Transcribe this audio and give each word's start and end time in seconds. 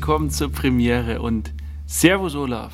willkommen 0.00 0.30
zur 0.30 0.50
Premiere 0.50 1.20
und 1.20 1.52
Servus 1.86 2.34
Olaf. 2.34 2.72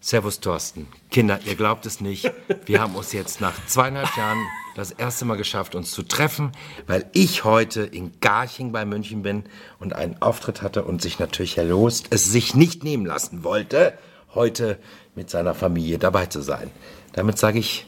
Servus 0.00 0.40
Thorsten. 0.40 0.88
Kinder, 1.08 1.38
ihr 1.46 1.54
glaubt 1.54 1.86
es 1.86 2.00
nicht. 2.00 2.32
Wir 2.66 2.80
haben 2.80 2.96
uns 2.96 3.12
jetzt 3.12 3.40
nach 3.40 3.54
zweieinhalb 3.66 4.16
Jahren 4.16 4.44
das 4.74 4.90
erste 4.90 5.24
Mal 5.24 5.36
geschafft, 5.36 5.76
uns 5.76 5.92
zu 5.92 6.02
treffen, 6.02 6.50
weil 6.88 7.08
ich 7.12 7.44
heute 7.44 7.82
in 7.82 8.18
Garching 8.18 8.72
bei 8.72 8.84
München 8.84 9.22
bin 9.22 9.44
und 9.78 9.92
einen 9.92 10.20
Auftritt 10.20 10.60
hatte 10.60 10.82
und 10.82 11.00
sich 11.00 11.20
natürlich 11.20 11.56
Herr 11.56 11.62
Loost 11.62 12.08
es 12.10 12.24
sich 12.24 12.56
nicht 12.56 12.82
nehmen 12.82 13.06
lassen 13.06 13.44
wollte, 13.44 13.96
heute 14.34 14.80
mit 15.14 15.30
seiner 15.30 15.54
Familie 15.54 16.00
dabei 16.00 16.26
zu 16.26 16.42
sein. 16.42 16.72
Damit 17.12 17.38
sage 17.38 17.60
ich 17.60 17.86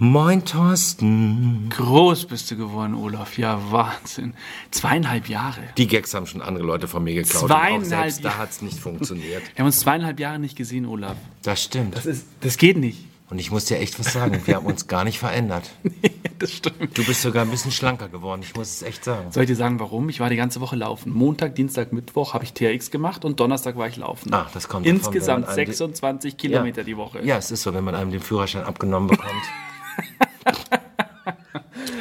Moin, 0.00 0.44
Thorsten. 0.44 1.70
Groß 1.70 2.26
bist 2.26 2.48
du 2.52 2.56
geworden, 2.56 2.94
Olaf. 2.94 3.36
Ja, 3.36 3.60
Wahnsinn. 3.72 4.34
Zweieinhalb 4.70 5.28
Jahre. 5.28 5.60
Die 5.76 5.88
Gags 5.88 6.14
haben 6.14 6.26
schon 6.26 6.40
andere 6.40 6.64
Leute 6.64 6.86
von 6.86 7.02
mir 7.02 7.14
geklaut. 7.14 7.48
Zweieinhalb 7.48 7.74
und 7.78 7.82
auch 7.82 7.88
selbst 7.88 8.24
da 8.24 8.38
hat 8.38 8.50
es 8.50 8.62
nicht 8.62 8.78
funktioniert. 8.78 9.42
Wir 9.56 9.58
haben 9.58 9.66
uns 9.66 9.80
zweieinhalb 9.80 10.20
Jahre 10.20 10.38
nicht 10.38 10.54
gesehen, 10.56 10.86
Olaf. 10.86 11.16
Das 11.42 11.64
stimmt. 11.64 11.96
Das, 11.96 12.06
ist, 12.06 12.26
das 12.42 12.58
geht 12.58 12.76
nicht. 12.76 13.06
Und 13.28 13.40
ich 13.40 13.50
muss 13.50 13.64
dir 13.64 13.78
echt 13.80 13.98
was 13.98 14.12
sagen. 14.12 14.40
Wir 14.44 14.54
haben 14.54 14.66
uns 14.66 14.86
gar 14.86 15.02
nicht 15.02 15.18
verändert. 15.18 15.68
das 16.38 16.52
stimmt. 16.52 16.96
Du 16.96 17.04
bist 17.04 17.20
sogar 17.20 17.44
ein 17.44 17.50
bisschen 17.50 17.72
schlanker 17.72 18.08
geworden. 18.08 18.42
Ich 18.44 18.54
muss 18.54 18.68
es 18.68 18.82
echt 18.82 19.02
sagen. 19.02 19.32
Soll 19.32 19.42
ich 19.42 19.48
dir 19.48 19.56
sagen, 19.56 19.80
warum? 19.80 20.08
Ich 20.10 20.20
war 20.20 20.30
die 20.30 20.36
ganze 20.36 20.60
Woche 20.60 20.76
laufen. 20.76 21.12
Montag, 21.12 21.56
Dienstag, 21.56 21.92
Mittwoch 21.92 22.34
habe 22.34 22.44
ich 22.44 22.52
TRX 22.52 22.92
gemacht 22.92 23.24
und 23.24 23.40
Donnerstag 23.40 23.76
war 23.76 23.88
ich 23.88 23.96
laufen. 23.96 24.32
Ah, 24.32 24.46
das 24.54 24.68
kommt 24.68 24.86
davon, 24.86 24.96
Insgesamt 24.96 25.48
die- 25.48 25.54
26 25.54 26.36
Kilometer 26.36 26.84
die 26.84 26.96
Woche. 26.96 27.20
Ja, 27.24 27.36
es 27.36 27.50
ist 27.50 27.62
so, 27.62 27.74
wenn 27.74 27.82
man 27.82 27.96
einem 27.96 28.12
den 28.12 28.20
Führerschein 28.20 28.62
abgenommen 28.62 29.08
bekommt. 29.08 29.32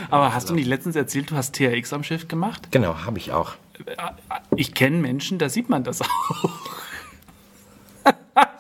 Aber 0.10 0.34
hast 0.34 0.50
du 0.50 0.54
nicht 0.54 0.68
letztens 0.68 0.96
erzählt, 0.96 1.32
du 1.32 1.36
hast 1.36 1.56
TRX 1.56 1.94
am 1.94 2.04
Schiff 2.04 2.28
gemacht? 2.28 2.70
genau, 2.72 3.06
habe 3.06 3.18
ich 3.18 3.34
auch. 3.34 3.54
Ich 4.56 4.74
kenne 4.74 4.98
Menschen, 4.98 5.38
da 5.38 5.50
sieht 5.50 5.70
man 5.70 5.84
das 5.84 6.02
auch. 6.02 6.08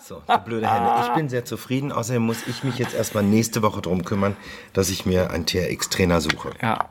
So, 0.03 0.21
du 0.25 0.37
blöde 0.39 0.71
Henne. 0.71 1.05
Ich 1.05 1.13
bin 1.15 1.27
sehr 1.27 1.43
zufrieden. 1.43 1.91
Außerdem 1.91 2.21
muss 2.21 2.47
ich 2.47 2.63
mich 2.63 2.77
jetzt 2.77 2.93
erstmal 2.93 3.23
nächste 3.23 3.61
Woche 3.61 3.81
drum 3.81 4.05
kümmern, 4.05 4.37
dass 4.71 4.89
ich 4.89 5.05
mir 5.05 5.31
einen 5.31 5.45
TRX-Trainer 5.45 6.21
suche. 6.21 6.51
Ja, 6.61 6.87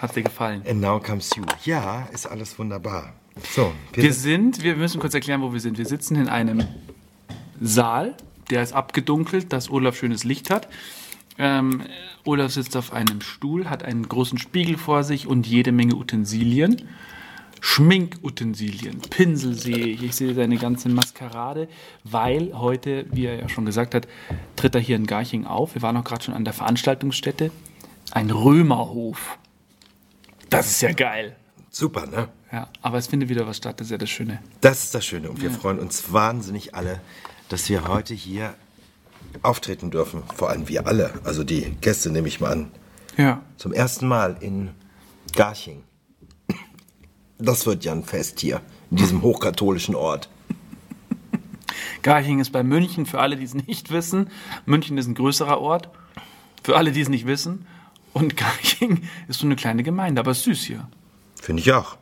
hat 0.00 0.16
dir 0.16 0.22
gefallen. 0.22 0.62
And 0.68 0.80
now 0.80 0.98
comes 0.98 1.30
you. 1.36 1.44
Ja, 1.64 2.08
ist 2.12 2.26
alles 2.26 2.58
wunderbar. 2.58 3.12
So, 3.54 3.72
wir, 3.92 4.02
Wir 4.02 4.12
sind, 4.12 4.62
wir 4.62 4.74
müssen 4.74 5.00
kurz 5.00 5.14
erklären, 5.14 5.42
wo 5.42 5.52
wir 5.52 5.60
sind. 5.60 5.78
Wir 5.78 5.86
sitzen 5.86 6.16
in 6.16 6.28
einem 6.28 6.66
Saal, 7.60 8.16
der 8.50 8.64
ist 8.64 8.72
abgedunkelt, 8.72 9.52
dass 9.52 9.70
Olaf 9.70 9.96
schönes 9.96 10.24
Licht 10.24 10.50
hat. 10.50 10.68
Ähm, 11.42 11.82
Olaf 12.24 12.52
sitzt 12.52 12.76
auf 12.76 12.92
einem 12.92 13.22
Stuhl, 13.22 13.70
hat 13.70 13.82
einen 13.82 14.06
großen 14.06 14.36
Spiegel 14.36 14.76
vor 14.76 15.04
sich 15.04 15.26
und 15.26 15.46
jede 15.46 15.72
Menge 15.72 15.96
Utensilien. 15.96 16.82
Schminkutensilien, 17.62 19.00
Pinsel 19.00 19.54
sehe 19.54 19.86
ich, 19.86 20.02
ich 20.02 20.16
sehe 20.16 20.34
seine 20.34 20.56
ganze 20.56 20.88
Maskerade, 20.88 21.68
weil 22.04 22.52
heute, 22.54 23.06
wie 23.10 23.26
er 23.26 23.36
ja 23.36 23.48
schon 23.48 23.66
gesagt 23.66 23.94
hat, 23.94 24.06
tritt 24.56 24.74
er 24.74 24.80
hier 24.80 24.96
in 24.96 25.06
Garching 25.06 25.46
auf. 25.46 25.74
Wir 25.74 25.82
waren 25.82 25.96
auch 25.96 26.04
gerade 26.04 26.24
schon 26.24 26.34
an 26.34 26.44
der 26.44 26.54
Veranstaltungsstätte. 26.54 27.50
Ein 28.12 28.30
Römerhof. 28.30 29.38
Das 30.50 30.70
ist 30.70 30.82
ja 30.82 30.92
geil. 30.92 31.36
super, 31.70 32.06
ne? 32.06 32.28
Ja, 32.52 32.68
aber 32.82 32.98
es 32.98 33.06
findet 33.06 33.28
wieder 33.28 33.46
was 33.46 33.58
statt, 33.58 33.80
das 33.80 33.86
ist 33.86 33.92
ja 33.92 33.98
das 33.98 34.10
Schöne. 34.10 34.40
Das 34.60 34.84
ist 34.84 34.94
das 34.94 35.06
Schöne. 35.06 35.30
Und 35.30 35.40
wir 35.40 35.50
freuen 35.50 35.78
uns 35.78 36.12
wahnsinnig 36.12 36.74
alle, 36.74 37.00
dass 37.48 37.68
wir 37.68 37.86
heute 37.88 38.14
hier 38.14 38.54
auftreten 39.42 39.90
dürfen. 39.90 40.22
Vor 40.34 40.50
allem 40.50 40.68
wir 40.68 40.86
alle. 40.86 41.12
Also 41.24 41.44
die 41.44 41.76
Gäste 41.80 42.10
nehme 42.10 42.28
ich 42.28 42.40
mal 42.40 42.52
an. 42.52 42.70
Ja. 43.16 43.42
Zum 43.56 43.72
ersten 43.72 44.08
Mal 44.08 44.36
in 44.40 44.70
Garching. 45.34 45.82
Das 47.38 47.66
wird 47.66 47.84
ja 47.84 47.92
ein 47.92 48.04
Fest 48.04 48.40
hier, 48.40 48.60
in 48.90 48.98
diesem 48.98 49.22
hochkatholischen 49.22 49.94
Ort. 49.94 50.28
Garching 52.02 52.38
ist 52.38 52.50
bei 52.50 52.62
München, 52.62 53.06
für 53.06 53.20
alle, 53.20 53.36
die 53.36 53.44
es 53.44 53.54
nicht 53.54 53.90
wissen. 53.90 54.30
München 54.66 54.98
ist 54.98 55.06
ein 55.06 55.14
größerer 55.14 55.60
Ort, 55.60 55.90
für 56.62 56.76
alle, 56.76 56.92
die 56.92 57.00
es 57.00 57.08
nicht 57.08 57.26
wissen. 57.26 57.66
Und 58.12 58.36
Garching 58.36 59.02
ist 59.28 59.40
so 59.40 59.46
eine 59.46 59.56
kleine 59.56 59.82
Gemeinde, 59.82 60.20
aber 60.20 60.32
ist 60.32 60.44
süß 60.44 60.62
hier. 60.62 60.88
Finde 61.40 61.62
ich 61.62 61.72
auch. 61.72 61.96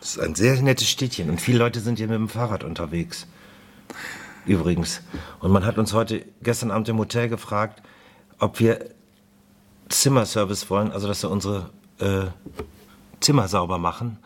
Das 0.00 0.10
ist 0.10 0.20
ein 0.20 0.34
sehr 0.34 0.60
nettes 0.62 0.88
Städtchen 0.88 1.30
und 1.30 1.40
viele 1.40 1.58
Leute 1.58 1.80
sind 1.80 1.98
hier 1.98 2.08
mit 2.08 2.16
dem 2.16 2.28
Fahrrad 2.28 2.64
unterwegs. 2.64 3.26
Übrigens. 4.46 5.00
Und 5.40 5.50
man 5.50 5.64
hat 5.66 5.76
uns 5.78 5.92
heute, 5.92 6.24
gestern 6.42 6.70
Abend 6.70 6.88
im 6.88 6.98
Hotel 6.98 7.28
gefragt, 7.28 7.82
ob 8.38 8.60
wir 8.60 8.90
Zimmerservice 9.88 10.68
wollen, 10.70 10.92
also 10.92 11.06
dass 11.08 11.22
wir 11.22 11.30
unsere 11.30 11.70
äh, 11.98 12.26
Zimmer 13.20 13.48
sauber 13.48 13.78
machen. 13.78 14.18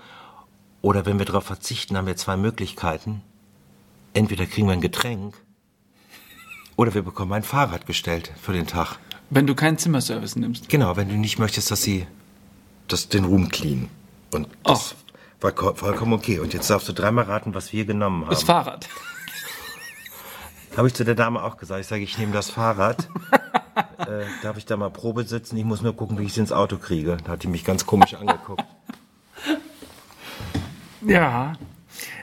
Oder 0.82 1.04
wenn 1.06 1.19
wir 1.19 1.26
darauf 1.26 1.44
verzichten, 1.44 1.97
haben 1.97 2.06
wir 2.06 2.16
zwei 2.16 2.36
Möglichkeiten. 2.36 3.22
Entweder 4.14 4.47
kriegen 4.47 4.66
wir 4.66 4.72
ein 4.72 4.80
Getränk 4.80 5.34
oder 6.76 6.94
wir 6.94 7.03
bekommen 7.03 7.32
ein 7.34 7.42
Fahrrad 7.42 7.86
gestellt 7.86 8.32
für 8.41 8.53
den 8.53 8.66
Tag. 8.66 8.98
Wenn 9.28 9.47
du 9.47 9.54
keinen 9.54 9.78
Zimmerservice 9.78 10.36
nimmst. 10.36 10.69
Genau, 10.69 10.97
wenn 10.97 11.09
du 11.09 11.14
nicht 11.14 11.38
möchtest, 11.38 11.70
dass 11.70 11.82
sie 11.82 12.06
das, 12.88 13.09
den 13.09 13.25
Room 13.25 13.48
clean. 13.50 13.88
Und 14.32 14.48
das 14.64 14.97
war 15.41 15.53
ko- 15.53 15.75
vollkommen 15.75 16.14
okay. 16.14 16.41
Und 16.41 16.53
jetzt 16.54 16.69
darfst 16.70 16.88
du 16.88 16.92
dreimal 16.92 17.25
raten, 17.26 17.54
was 17.54 17.72
wir 17.72 17.84
genommen 17.84 18.25
Das 18.28 18.41
haben. 18.41 18.47
Fahrrad. 18.47 18.88
Habe 20.76 20.88
ich 20.88 20.94
zu 20.94 21.04
der 21.04 21.14
Dame 21.14 21.42
auch 21.42 21.56
gesagt. 21.56 21.81
Ich 21.81 21.86
sage, 21.86 22.03
ich 22.03 22.19
nehme 22.19 22.32
das 22.32 22.50
Fahrrad. 22.50 23.08
äh, 23.98 24.25
darf 24.42 24.56
ich 24.56 24.66
da 24.66 24.76
mal 24.76 24.91
Probe 24.91 25.25
sitzen? 25.25 25.56
Ich 25.56 25.64
muss 25.64 25.82
nur 25.82 25.97
gucken, 25.97 26.19
wie 26.19 26.25
ich 26.25 26.32
es 26.32 26.38
ins 26.38 26.53
Auto 26.53 26.78
kriege. 26.78 27.16
Da 27.25 27.32
hat 27.32 27.42
die 27.42 27.48
mich 27.48 27.64
ganz 27.64 27.86
komisch 27.86 28.14
angeguckt. 28.14 28.64
Ja. 31.06 31.54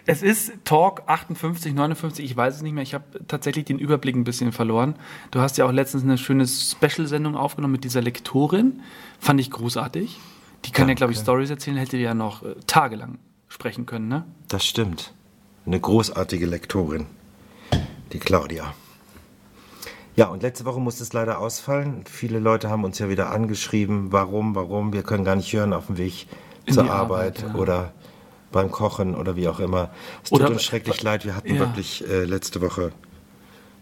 Es 0.06 0.24
ist 0.24 0.54
Talk 0.64 1.04
58, 1.08 1.74
59, 1.74 2.24
ich 2.24 2.38
weiß 2.38 2.56
es 2.56 2.62
nicht 2.62 2.72
mehr. 2.72 2.84
Ich 2.84 2.94
habe 2.94 3.04
tatsächlich 3.28 3.66
den 3.66 3.78
Überblick 3.78 4.16
ein 4.16 4.24
bisschen 4.24 4.54
verloren. 4.54 4.96
Du 5.32 5.42
hast 5.42 5.58
ja 5.58 5.66
auch 5.66 5.72
letztens 5.72 6.04
eine 6.04 6.18
schöne 6.18 6.48
Special-Sendung 6.48 7.36
aufgenommen 7.36 7.74
mit 7.74 7.84
dieser 7.84 8.02
Lektorin. 8.02 8.82
Fand 9.20 9.42
ich 9.42 9.52
großartig. 9.52 10.18
Die 10.66 10.72
kann 10.72 10.88
ja, 10.88 10.96
glaube 10.96 11.12
ich, 11.12 11.20
Stories 11.20 11.50
erzählen, 11.50 11.76
hätte 11.76 11.98
die 11.98 12.04
ja 12.04 12.14
noch 12.14 12.44
äh, 12.44 12.56
tagelang 12.66 13.20
sprechen 13.50 13.86
können, 13.86 14.08
ne? 14.08 14.26
Das 14.48 14.66
stimmt. 14.66 15.14
Eine 15.66 15.80
großartige 15.80 16.46
Lektorin. 16.46 17.08
Die 18.14 18.20
Claudia. 18.20 18.74
Ja, 20.16 20.28
und 20.28 20.42
letzte 20.42 20.66
Woche 20.66 20.80
musste 20.80 21.04
es 21.04 21.14
leider 21.14 21.40
ausfallen. 21.40 22.04
Viele 22.10 22.40
Leute 22.40 22.70
haben 22.70 22.84
uns 22.84 22.98
ja 23.00 23.08
wieder 23.10 23.30
angeschrieben, 23.32 24.12
warum, 24.12 24.56
warum. 24.56 24.92
Wir 24.94 25.04
können 25.04 25.24
gar 25.24 25.36
nicht 25.36 25.54
hören 25.54 25.74
auf 25.74 25.88
dem 25.88 25.98
Weg 25.98 26.28
In 26.66 26.74
zur 26.74 26.90
Arbeit, 26.90 27.44
Arbeit, 27.44 27.54
ja. 27.54 27.60
oder 27.60 27.94
beim 28.52 28.72
Kochen 28.72 29.14
oder 29.16 29.36
wie 29.36 29.48
auch 29.48 29.60
immer. 29.60 29.92
Es 30.24 30.32
Oder- 30.32 30.46
tut 30.46 30.54
uns 30.56 30.64
schrecklich 30.64 31.04
leid. 31.04 31.26
Wir 31.26 31.36
hatten 31.36 31.54
Ja. 31.54 31.60
wirklich 31.60 32.08
äh, 32.10 32.24
letzte 32.24 32.62
Woche 32.62 32.92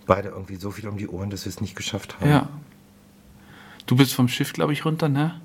beide 0.08 0.30
irgendwie 0.30 0.56
so 0.58 0.72
viel 0.72 0.88
um 0.90 0.98
die 0.98 1.08
Ohren, 1.08 1.30
dass 1.30 1.46
wir 1.46 1.50
es 1.50 1.62
nicht 1.62 1.76
geschafft 1.76 2.20
haben. 2.20 2.30
Ja. 2.30 2.50
Du 3.86 3.96
bist 3.96 4.14
vom 4.14 4.28
Schiff, 4.28 4.52
glaube 4.54 4.74
ich, 4.74 4.84
runter, 4.84 5.08
ne? 5.08 5.40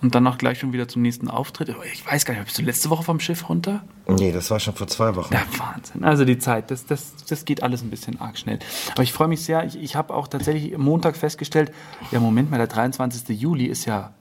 Und 0.00 0.14
dann 0.14 0.26
auch 0.28 0.38
gleich 0.38 0.60
schon 0.60 0.72
wieder 0.72 0.86
zum 0.86 1.02
nächsten 1.02 1.28
Auftritt. 1.28 1.74
Ich 1.92 2.06
weiß 2.06 2.24
gar 2.24 2.34
nicht, 2.34 2.44
bist 2.44 2.58
du 2.58 2.62
letzte 2.62 2.88
Woche 2.88 3.02
vom 3.02 3.18
Schiff 3.18 3.48
runter? 3.48 3.82
Nee, 4.06 4.30
das 4.30 4.48
war 4.50 4.60
schon 4.60 4.74
vor 4.74 4.86
zwei 4.86 5.16
Wochen. 5.16 5.34
Ja, 5.34 5.42
Wahnsinn. 5.58 6.04
Also 6.04 6.24
die 6.24 6.38
Zeit, 6.38 6.70
das, 6.70 6.86
das, 6.86 7.16
das 7.28 7.44
geht 7.44 7.64
alles 7.64 7.82
ein 7.82 7.90
bisschen 7.90 8.20
arg 8.20 8.38
schnell. 8.38 8.60
Aber 8.92 9.02
ich 9.02 9.12
freue 9.12 9.26
mich 9.26 9.42
sehr. 9.42 9.64
Ich, 9.64 9.76
ich 9.76 9.96
habe 9.96 10.14
auch 10.14 10.28
tatsächlich 10.28 10.78
Montag 10.78 11.16
festgestellt, 11.16 11.72
ja, 12.12 12.20
Moment 12.20 12.48
mal, 12.48 12.58
der 12.58 12.68
23. 12.68 13.40
Juli 13.40 13.64
ist 13.64 13.86
ja 13.86 14.12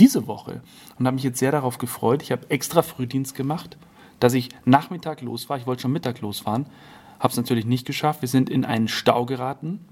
diese 0.00 0.26
Woche. 0.26 0.60
Und 0.98 1.06
habe 1.06 1.14
mich 1.14 1.24
jetzt 1.24 1.38
sehr 1.38 1.52
darauf 1.52 1.78
gefreut. 1.78 2.22
Ich 2.22 2.32
habe 2.32 2.50
extra 2.50 2.82
Frühdienst 2.82 3.36
gemacht, 3.36 3.76
dass 4.18 4.34
ich 4.34 4.48
Nachmittag 4.64 5.20
los 5.20 5.48
war. 5.48 5.56
Ich 5.56 5.68
wollte 5.68 5.82
schon 5.82 5.92
Mittag 5.92 6.20
losfahren. 6.20 6.66
Habe 7.20 7.30
es 7.30 7.36
natürlich 7.36 7.64
nicht 7.64 7.86
geschafft. 7.86 8.22
Wir 8.22 8.28
sind 8.28 8.50
in 8.50 8.64
einen 8.64 8.88
Stau 8.88 9.24
geraten 9.24 9.84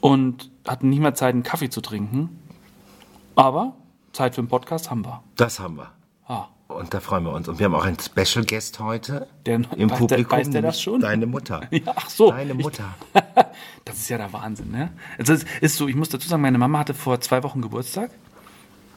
und 0.00 0.50
hatten 0.66 0.90
nicht 0.90 1.00
mal 1.00 1.14
Zeit, 1.14 1.34
einen 1.34 1.44
Kaffee 1.44 1.70
zu 1.70 1.80
trinken. 1.80 2.40
Aber 3.36 3.76
Zeit 4.14 4.34
für 4.34 4.40
einen 4.40 4.48
Podcast 4.48 4.90
haben 4.90 5.04
wir. 5.04 5.22
Das 5.36 5.60
haben 5.60 5.76
wir. 5.76 5.90
Ah, 6.26 6.46
Und 6.68 6.94
da 6.94 7.00
freuen 7.00 7.24
wir 7.24 7.32
uns. 7.32 7.48
Und 7.48 7.58
wir 7.58 7.66
haben 7.66 7.74
auch 7.74 7.84
einen 7.84 7.98
Special 7.98 8.44
Guest 8.46 8.80
heute 8.80 9.26
Der- 9.44 9.56
im 9.56 9.64
weiß 9.64 9.76
der- 9.76 9.86
Publikum. 9.96 10.38
weiß 10.38 10.50
der 10.50 10.62
das 10.62 10.80
schon? 10.80 11.00
Deine 11.00 11.26
Mutter. 11.26 11.60
Ja, 11.70 11.92
ach 11.94 12.08
so. 12.08 12.30
Deine 12.30 12.54
Mutter. 12.54 12.94
Das 13.84 13.96
ist 13.98 14.08
ja 14.08 14.16
der 14.16 14.32
Wahnsinn, 14.32 14.70
ne? 14.70 14.90
Also 15.18 15.34
es 15.34 15.44
ist 15.60 15.76
so, 15.76 15.86
ich 15.86 15.94
muss 15.94 16.08
dazu 16.08 16.26
sagen, 16.26 16.40
meine 16.42 16.56
Mama 16.58 16.78
hatte 16.78 16.94
vor 16.94 17.20
zwei 17.20 17.42
Wochen 17.42 17.60
Geburtstag. 17.60 18.10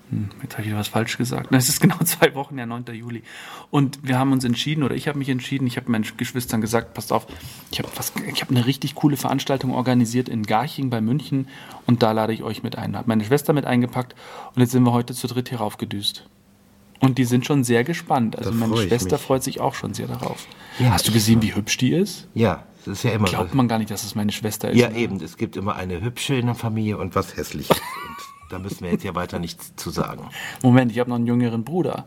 Hm, 0.10 0.30
jetzt 0.42 0.54
habe 0.54 0.62
ich 0.64 0.68
wieder 0.70 0.78
was 0.80 0.88
falsch 0.88 1.18
gesagt. 1.18 1.50
Es 1.56 1.68
ist 1.70 1.82
genau 1.82 1.98
zwei 2.06 2.34
Wochen, 2.36 2.58
ja, 2.58 2.66
9. 2.66 2.86
Juli. 2.94 3.24
Und 3.72 4.00
wir 4.04 4.18
haben 4.18 4.32
uns 4.32 4.44
entschieden, 4.46 4.84
oder 4.84 4.96
ich 4.96 5.08
habe 5.08 5.18
mich 5.20 5.28
entschieden, 5.30 5.68
ich 5.68 5.76
habe 5.78 5.92
meinen 5.92 6.06
Geschwistern 6.16 6.62
gesagt, 6.62 6.94
passt 6.94 7.12
auf, 7.12 7.28
ich 7.72 7.80
habe 7.80 7.90
was- 7.96 8.14
ich 8.32 8.42
habe 8.42 8.56
eine 8.56 8.66
richtig 8.66 8.96
coole 8.96 9.18
Veranstaltung 9.18 9.74
organisiert 9.74 10.30
in 10.30 10.44
Garching 10.44 10.90
bei 10.90 11.02
München 11.02 11.48
und 11.86 12.04
da 12.04 12.14
lade 12.14 12.32
ich 12.34 12.42
euch 12.44 12.64
mit 12.64 12.78
ein. 12.78 12.96
Habe 12.96 13.10
meine 13.10 13.26
Schwester 13.26 13.52
mit 13.54 13.66
eingepackt 13.66 14.16
und 14.56 14.62
jetzt 14.62 14.72
sind 14.72 14.84
wir 14.84 14.94
heute 14.94 15.14
zu 15.14 15.28
dritt 15.28 15.50
hier 15.50 15.58
raufgedüst. 15.58 16.26
Und 17.00 17.18
die 17.20 17.26
sind 17.26 17.46
schon 17.46 17.64
sehr 17.64 17.84
gespannt. 17.84 18.38
Also 18.38 18.50
Da 18.50 18.56
meine 18.56 18.76
Schwester 18.78 19.18
mich. 19.18 19.22
freut 19.22 19.44
sich 19.44 19.60
auch 19.60 19.76
schon 19.76 19.94
sehr 19.94 20.08
darauf. 20.08 20.48
Ja, 20.80 20.92
Hast 20.94 21.08
du 21.08 21.12
gesehen, 21.12 21.44
wie 21.44 21.54
hübsch 21.54 21.78
die 21.78 21.92
ist? 21.94 22.28
Ja, 22.34 22.64
das 22.86 23.00
ist 23.00 23.04
ja 23.04 23.12
immer 23.12 23.28
Glaubt 23.28 23.54
man 23.54 23.68
gar 23.68 23.78
nicht, 23.78 23.92
dass 23.92 24.04
es 24.04 24.16
meine 24.16 24.32
Schwester 24.32 24.72
ist. 24.72 24.80
Ja, 24.80 24.90
ne? 24.90 24.98
eben. 24.98 25.18
Es 25.22 25.38
gibt 25.38 25.58
immer 25.58 25.76
eine 25.76 26.02
hübsche 26.02 26.34
in 26.36 26.48
der 26.48 26.56
Familie 26.56 26.98
und 26.98 27.14
was 27.14 27.36
hässliches. 27.38 27.80
da 28.50 28.60
müssen 28.60 28.84
wir 28.84 28.92
jetzt 28.92 29.04
ja 29.04 29.16
weiter 29.16 29.40
nichts 29.40 29.76
zu 29.76 29.90
sagen. 29.90 30.30
Moment, 30.64 30.92
ich 30.92 31.00
habe 31.00 31.10
noch 31.10 31.18
einen 31.18 31.28
jüngeren 31.28 31.64
Bruder. 31.64 32.06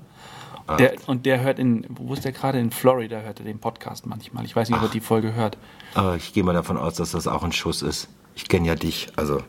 Der, 0.78 0.94
und 1.06 1.26
der 1.26 1.40
hört 1.40 1.58
in, 1.58 1.84
wo 1.88 2.14
ist 2.14 2.24
der 2.24 2.30
gerade? 2.30 2.60
In 2.60 2.70
Florida 2.70 3.18
hört 3.20 3.40
er 3.40 3.44
den 3.44 3.58
Podcast 3.58 4.06
manchmal. 4.06 4.44
Ich 4.44 4.54
weiß 4.54 4.68
nicht, 4.68 4.78
ob 4.78 4.84
er 4.84 4.88
die 4.88 5.00
Folge 5.00 5.34
hört. 5.34 5.58
Aber 5.94 6.14
ich 6.14 6.32
gehe 6.32 6.44
mal 6.44 6.52
davon 6.52 6.76
aus, 6.76 6.94
dass 6.94 7.10
das 7.10 7.26
auch 7.26 7.42
ein 7.42 7.50
Schuss 7.50 7.82
ist. 7.82 8.08
Ich 8.36 8.48
kenne 8.48 8.68
ja 8.68 8.76
dich, 8.76 9.08
also. 9.16 9.42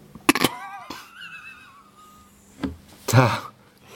Da 3.05 3.37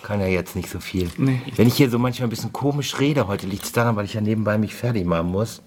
kann 0.04 0.22
er 0.22 0.30
jetzt 0.30 0.56
nicht 0.56 0.70
so 0.70 0.80
viel. 0.80 1.10
Nee. 1.18 1.42
Wenn 1.56 1.68
ich 1.68 1.74
hier 1.76 1.90
so 1.90 1.98
manchmal 1.98 2.28
ein 2.28 2.30
bisschen 2.30 2.54
komisch 2.54 3.00
rede, 3.00 3.28
heute 3.28 3.48
liegt 3.48 3.64
es 3.64 3.72
daran, 3.72 3.96
weil 3.96 4.06
ich 4.06 4.14
ja 4.14 4.22
nebenbei 4.22 4.60
mich 4.60 4.76
fertig 4.76 5.04
machen 5.06 5.32
muss. 5.32 5.64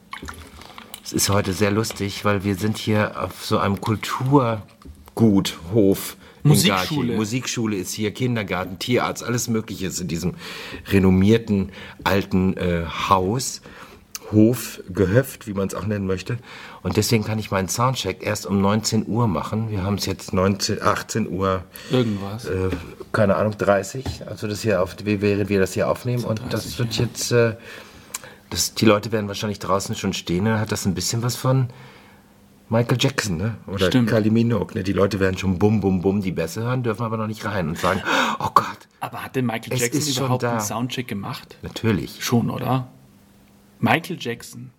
Es 1.02 1.12
ist 1.12 1.28
heute 1.28 1.52
sehr 1.52 1.72
lustig, 1.72 2.24
weil 2.24 2.44
wir 2.44 2.54
sind 2.54 2.78
hier 2.78 3.20
auf 3.20 3.44
so 3.44 3.58
einem 3.58 3.80
Kulturguthof. 3.80 6.16
Musikschule. 6.42 7.14
Musikschule 7.16 7.76
ist 7.76 7.92
hier, 7.92 8.12
Kindergarten, 8.12 8.78
Tierarzt, 8.78 9.22
alles 9.22 9.48
Mögliche 9.48 9.86
ist 9.86 10.00
in 10.00 10.08
diesem 10.08 10.34
renommierten 10.86 11.70
alten 12.04 12.56
äh, 12.56 12.84
Haus. 13.08 13.60
Hof, 14.32 14.82
Gehöft, 14.90 15.46
wie 15.46 15.54
man 15.54 15.68
es 15.68 15.74
auch 15.74 15.86
nennen 15.86 16.06
möchte. 16.06 16.38
Und 16.82 16.96
deswegen 16.96 17.24
kann 17.24 17.38
ich 17.38 17.50
meinen 17.50 17.68
Soundcheck 17.68 18.22
erst 18.22 18.46
um 18.46 18.60
19 18.60 19.06
Uhr 19.06 19.26
machen. 19.26 19.70
Wir 19.70 19.82
haben 19.82 19.94
es 19.94 20.06
jetzt 20.06 20.32
19, 20.32 20.82
18 20.82 21.28
Uhr, 21.30 21.64
Irgendwas. 21.90 22.44
äh, 22.44 22.68
keine 23.12 23.36
Ahnung, 23.36 23.56
30. 23.56 24.26
Also 24.26 24.46
das 24.46 24.60
hier 24.62 24.82
auf, 24.82 24.96
während 25.02 25.48
wir 25.48 25.60
das 25.60 25.72
hier 25.72 25.88
aufnehmen. 25.88 26.24
Und 26.24 26.42
das 26.50 26.78
wird 26.78 26.98
jetzt, 26.98 27.32
äh, 27.32 27.56
das, 28.50 28.74
die 28.74 28.84
Leute 28.84 29.12
werden 29.12 29.28
wahrscheinlich 29.28 29.60
draußen 29.60 29.94
schon 29.94 30.12
stehen. 30.12 30.44
Dann 30.44 30.60
hat 30.60 30.72
das 30.72 30.84
ein 30.84 30.94
bisschen 30.94 31.22
was 31.22 31.36
von 31.36 31.68
Michael 32.70 32.98
Jackson, 33.00 33.38
ne? 33.38 33.56
Oder 33.66 33.86
Stimmt. 33.86 34.10
Kylie 34.10 34.30
Minogue, 34.30 34.74
ne? 34.74 34.82
Die 34.82 34.92
Leute 34.92 35.20
werden 35.20 35.38
schon 35.38 35.58
bum, 35.58 35.80
bum, 35.80 36.02
bum 36.02 36.20
die 36.20 36.32
Bässe 36.32 36.62
hören, 36.62 36.82
dürfen 36.82 37.02
aber 37.02 37.16
noch 37.16 37.26
nicht 37.26 37.44
rein 37.44 37.68
und 37.68 37.78
sagen, 37.78 38.02
oh 38.38 38.48
Gott, 38.54 38.88
Aber 39.00 39.24
hat 39.24 39.36
denn 39.36 39.46
Michael 39.46 39.78
Jackson 39.78 40.24
überhaupt 40.24 40.44
einen 40.44 40.60
Soundcheck 40.60 41.08
gemacht? 41.08 41.56
natürlich. 41.62 42.22
Schon, 42.22 42.50
oder? 42.50 42.88
Michael 43.80 44.18
Jackson. 44.20 44.70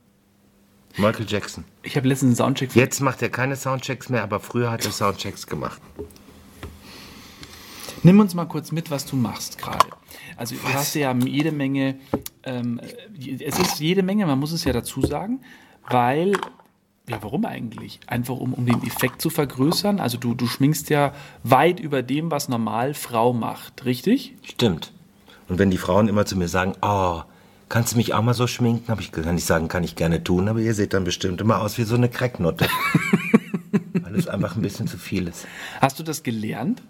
Michael 0.97 1.25
Jackson. 1.27 1.63
Ich 1.83 1.95
habe 1.95 2.07
letztens 2.07 2.39
einen 2.39 2.47
Soundcheck 2.47 2.75
Jetzt 2.75 2.99
macht 2.99 3.21
er 3.21 3.29
keine 3.29 3.55
Soundchecks 3.55 4.09
mehr, 4.09 4.23
aber 4.23 4.39
früher 4.39 4.69
hat 4.69 4.85
er 4.85 4.91
Soundchecks 4.91 5.47
gemacht. 5.47 5.81
Nimm 8.03 8.19
uns 8.19 8.33
mal 8.33 8.45
kurz 8.45 8.71
mit, 8.71 8.91
was 8.91 9.05
du 9.05 9.15
machst 9.15 9.57
gerade. 9.57 9.85
Also 10.37 10.55
du 10.55 10.73
hast 10.73 10.95
ja 10.95 11.13
jede 11.13 11.51
Menge, 11.51 11.99
ähm, 12.43 12.79
es 13.39 13.59
ist 13.59 13.79
jede 13.79 14.03
Menge, 14.03 14.25
man 14.25 14.39
muss 14.39 14.51
es 14.51 14.63
ja 14.63 14.73
dazu 14.73 15.01
sagen, 15.01 15.41
weil, 15.89 16.33
ja 17.09 17.21
warum 17.21 17.45
eigentlich? 17.45 17.99
Einfach 18.07 18.35
um, 18.35 18.53
um 18.53 18.65
den 18.65 18.83
Effekt 18.83 19.21
zu 19.21 19.29
vergrößern. 19.29 19.99
Also 19.99 20.17
du, 20.17 20.33
du 20.33 20.47
schminkst 20.47 20.89
ja 20.89 21.13
weit 21.43 21.79
über 21.79 22.03
dem, 22.03 22.31
was 22.31 22.49
normal 22.49 22.93
Frau 22.93 23.33
macht, 23.33 23.85
richtig? 23.85 24.35
Stimmt. 24.43 24.91
Und 25.47 25.59
wenn 25.59 25.71
die 25.71 25.77
Frauen 25.77 26.07
immer 26.07 26.25
zu 26.25 26.37
mir 26.37 26.47
sagen, 26.47 26.73
oh, 26.81 27.21
kannst 27.69 27.93
du 27.93 27.97
mich 27.97 28.13
auch 28.13 28.21
mal 28.21 28.33
so 28.33 28.47
schminken? 28.47 28.89
Hab 28.89 28.99
ich, 28.99 29.11
kann 29.11 29.37
ich 29.37 29.45
sagen, 29.45 29.67
kann 29.67 29.83
ich 29.83 29.95
gerne 29.95 30.23
tun, 30.23 30.47
aber 30.47 30.59
ihr 30.59 30.73
seht 30.73 30.93
dann 30.93 31.03
bestimmt 31.03 31.41
immer 31.41 31.61
aus 31.61 31.77
wie 31.77 31.83
so 31.83 31.95
eine 31.95 32.09
Cracknutte. 32.09 32.67
Weil 33.93 34.15
es 34.15 34.27
einfach 34.27 34.55
ein 34.55 34.61
bisschen 34.61 34.87
zu 34.87 34.97
viel 34.97 35.27
ist. 35.27 35.47
Hast 35.81 35.99
du 35.99 36.03
das 36.03 36.23
gelernt? 36.23 36.81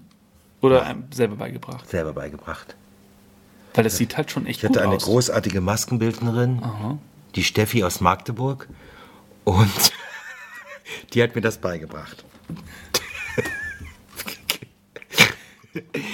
Oder 0.62 0.86
einem 0.86 1.06
selber 1.12 1.38
beigebracht? 1.38 1.90
Selber 1.90 2.12
beigebracht. 2.14 2.76
Weil 3.74 3.86
das 3.86 3.96
sieht 3.96 4.18
halt 4.18 4.30
schon 4.30 4.46
echt 4.46 4.60
Ich 4.60 4.66
hatte 4.70 4.82
eine 4.82 4.96
aus. 4.96 5.04
großartige 5.06 5.62
Maskenbildnerin, 5.62 6.62
die 7.36 7.44
Steffi 7.44 7.84
aus 7.86 8.02
Magdeburg. 8.02 8.68
Und 9.46 9.94
die 11.14 11.24
hat 11.24 11.36
mir 11.36 11.42
das 11.42 11.60
beigebracht. 11.60 12.26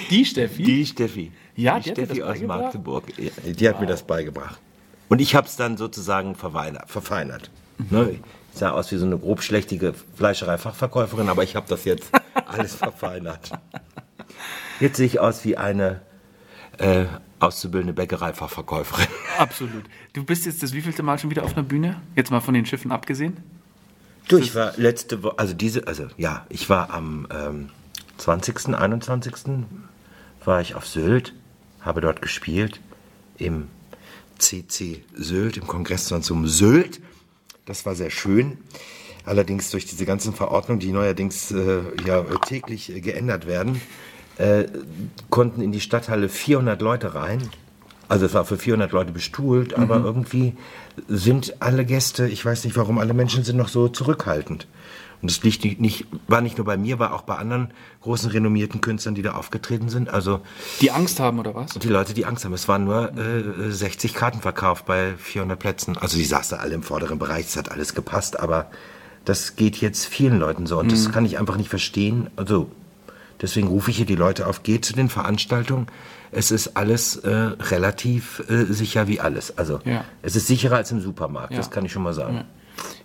Die 0.09 0.25
Steffi? 0.25 0.63
Die 0.63 0.85
Steffi. 0.85 1.31
Ja, 1.55 1.79
die 1.79 1.93
die 1.93 2.01
Steffi 2.03 2.23
aus? 2.23 2.41
Magdeburg. 2.41 3.05
Ja, 3.17 3.31
Die 3.45 3.69
hat 3.69 3.79
mir 3.79 3.87
das 3.87 4.03
beigebracht. 4.03 4.59
Und 5.07 5.21
ich 5.21 5.35
habe 5.35 5.47
es 5.47 5.55
dann 5.55 5.77
sozusagen 5.77 6.35
verweinert, 6.35 6.89
verfeinert. 6.89 7.49
Mhm. 7.77 7.87
Ne? 7.89 8.09
Ich 8.11 8.59
sah 8.59 8.71
aus 8.71 8.91
wie 8.91 8.97
so 8.97 9.05
eine 9.05 9.17
grobschlächtige 9.17 9.93
Fleischerei-Fachverkäuferin, 10.15 11.29
aber 11.29 11.43
ich 11.43 11.55
habe 11.55 11.67
das 11.69 11.85
jetzt 11.85 12.11
alles 12.45 12.75
verfeinert. 12.75 13.51
Jetzt 14.79 14.97
sehe 14.97 15.05
ich 15.05 15.19
aus 15.19 15.45
wie 15.45 15.57
eine 15.57 16.01
äh, 16.77 17.05
auszubildende 17.39 17.93
Bäckereifachverkäuferin. 17.93 19.07
Absolut. 19.37 19.83
Du 20.13 20.23
bist 20.23 20.45
jetzt 20.45 20.63
das 20.63 20.73
wievielte 20.73 21.03
Mal 21.03 21.17
schon 21.19 21.29
wieder 21.29 21.43
auf 21.43 21.53
einer 21.53 21.63
Bühne? 21.65 22.01
Jetzt 22.15 22.31
mal 22.31 22.41
von 22.41 22.53
den 22.53 22.65
Schiffen 22.65 22.91
abgesehen? 22.91 23.37
Du, 24.27 24.37
ich 24.37 24.55
war 24.55 24.73
letzte 24.77 25.21
Woche, 25.21 25.37
also 25.37 25.53
diese, 25.53 25.87
also 25.87 26.07
ja, 26.17 26.45
ich 26.49 26.67
war 26.69 26.89
am 26.89 27.27
ähm, 27.31 27.69
20., 28.17 28.73
21. 28.73 29.33
war 30.43 30.61
ich 30.61 30.73
auf 30.73 30.87
Sylt, 30.87 31.33
habe 31.81 32.01
dort 32.01 32.23
gespielt 32.23 32.79
im 33.37 33.67
CC 34.39 35.03
Sylt, 35.13 35.57
im 35.57 35.67
Kongresszentrum 35.67 36.47
Sylt. 36.47 37.01
Das 37.65 37.85
war 37.85 37.93
sehr 37.93 38.09
schön. 38.09 38.57
Allerdings 39.25 39.69
durch 39.69 39.85
diese 39.85 40.05
ganzen 40.05 40.33
Verordnungen, 40.33 40.79
die 40.79 40.91
neuerdings 40.91 41.51
äh, 41.51 41.81
ja 42.05 42.23
täglich 42.47 42.91
äh, 42.95 43.01
geändert 43.01 43.45
werden, 43.45 43.79
äh, 44.37 44.65
konnten 45.29 45.61
in 45.61 45.71
die 45.71 45.81
Stadthalle 45.81 46.29
400 46.29 46.81
Leute 46.81 47.13
rein. 47.13 47.49
Also 48.07 48.25
es 48.25 48.33
war 48.33 48.45
für 48.45 48.57
400 48.57 48.91
Leute 48.91 49.11
bestuhlt, 49.11 49.73
aber 49.77 49.97
irgendwie 49.97 50.53
sind 51.07 51.55
alle 51.61 51.85
Gäste, 51.85 52.27
ich 52.27 52.45
weiß 52.45 52.63
nicht 52.65 52.77
warum, 52.77 52.99
alle 52.99 53.13
Menschen 53.13 53.43
sind 53.43 53.57
noch 53.57 53.69
so 53.69 53.87
zurückhaltend. 53.87 54.67
Und 55.21 55.31
das 55.31 55.41
liegt 55.43 55.63
nicht, 55.63 55.79
nicht, 55.79 56.05
war 56.27 56.41
nicht 56.41 56.57
nur 56.57 56.65
bei 56.65 56.77
mir, 56.77 56.99
war 56.99 57.13
auch 57.13 57.21
bei 57.23 57.35
anderen 57.35 57.71
großen 58.01 58.29
renommierten 58.29 58.81
Künstlern, 58.81 59.15
die 59.15 59.21
da 59.23 59.31
aufgetreten 59.33 59.89
sind. 59.89 60.09
Also 60.09 60.41
Die 60.81 60.91
Angst 60.91 61.19
haben 61.19 61.39
oder 61.39 61.55
was? 61.55 61.73
die 61.73 61.87
Leute, 61.87 62.13
die 62.13 62.25
Angst 62.25 62.45
haben. 62.45 62.53
Es 62.53 62.67
waren 62.67 62.83
nur 62.83 63.11
äh, 63.17 63.71
60 63.71 64.13
Karten 64.13 64.41
verkauft 64.41 64.85
bei 64.85 65.13
400 65.17 65.57
Plätzen. 65.57 65.97
Also 65.97 66.17
die 66.17 66.25
saßen 66.25 66.59
alle 66.59 66.75
im 66.75 66.83
vorderen 66.83 67.17
Bereich, 67.17 67.47
es 67.47 67.57
hat 67.57 67.71
alles 67.71 67.95
gepasst, 67.95 68.39
aber 68.39 68.69
das 69.23 69.55
geht 69.55 69.77
jetzt 69.77 70.05
vielen 70.05 70.37
Leuten 70.37 70.67
so 70.67 70.77
und 70.79 70.91
das 70.91 71.11
kann 71.11 71.25
ich 71.25 71.39
einfach 71.39 71.57
nicht 71.57 71.69
verstehen. 71.69 72.29
Also 72.35 72.69
deswegen 73.41 73.67
rufe 73.67 73.91
ich 73.91 73.97
hier 73.97 74.05
die 74.05 74.15
Leute 74.15 74.47
auf, 74.47 74.63
geht 74.63 74.85
zu 74.85 74.93
den 74.93 75.09
Veranstaltungen. 75.09 75.87
Es 76.31 76.51
ist 76.51 76.75
alles 76.75 77.15
äh, 77.17 77.29
relativ 77.31 78.43
äh, 78.49 78.65
sicher 78.65 79.07
wie 79.07 79.19
alles. 79.19 79.57
Also 79.57 79.79
Ja. 79.85 80.03
es 80.21 80.35
ist 80.35 80.47
sicherer 80.47 80.77
als 80.77 80.91
im 80.91 81.01
Supermarkt, 81.01 81.51
Ja. 81.51 81.57
das 81.57 81.71
kann 81.71 81.85
ich 81.85 81.91
schon 81.91 82.03
mal 82.03 82.13
sagen. 82.13 82.43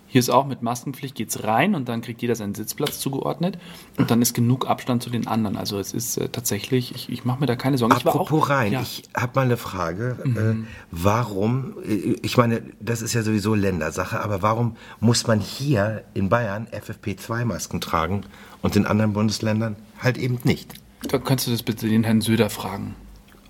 Hier 0.07 0.19
ist 0.19 0.29
auch 0.29 0.45
mit 0.45 0.61
Maskenpflicht 0.61 1.15
geht's 1.15 1.45
rein 1.45 1.73
und 1.73 1.87
dann 1.87 2.01
kriegt 2.01 2.21
jeder 2.21 2.35
seinen 2.35 2.53
Sitzplatz 2.53 2.99
zugeordnet 2.99 3.57
und 3.97 4.11
dann 4.11 4.21
ist 4.21 4.33
genug 4.33 4.67
Abstand 4.67 5.01
zu 5.01 5.09
den 5.09 5.25
anderen. 5.25 5.55
Also 5.55 5.79
es 5.79 5.93
ist 5.93 6.17
äh, 6.17 6.27
tatsächlich, 6.27 6.93
ich, 6.93 7.07
ich 7.09 7.23
mache 7.23 7.39
mir 7.39 7.45
da 7.45 7.55
keine 7.55 7.77
Sorgen. 7.77 7.93
Apropos 7.93 8.43
auch, 8.43 8.49
rein, 8.49 8.73
Ja, 8.73 8.79
Mhm. 8.79 8.83
ich 8.85 9.03
habe 9.15 9.31
mal 9.35 9.43
eine 9.45 9.55
Frage. 9.55 10.17
Äh, 10.25 10.67
warum, 10.91 11.75
äh, 11.87 12.17
ich 12.21 12.35
meine, 12.35 12.61
das 12.81 13.01
ist 13.01 13.13
ja 13.13 13.23
sowieso 13.23 13.55
Ländersache, 13.55 14.19
aber 14.21 14.41
warum 14.41 14.75
muss 14.99 15.27
man 15.27 15.39
hier 15.39 16.03
in 16.13 16.27
Bayern 16.27 16.67
FFP2-Masken 16.67 17.79
tragen 17.79 18.23
und 18.61 18.75
in 18.75 18.85
anderen 18.85 19.13
Bundesländern 19.13 19.77
halt 20.01 20.17
eben 20.17 20.39
nicht? 20.43 20.73
da 21.07 21.17
kannst 21.17 21.47
du 21.47 21.51
das 21.51 21.63
bitte 21.63 21.87
den 21.87 22.03
Herrn 22.03 22.21
Söder 22.21 22.49
fragen. 22.49 22.95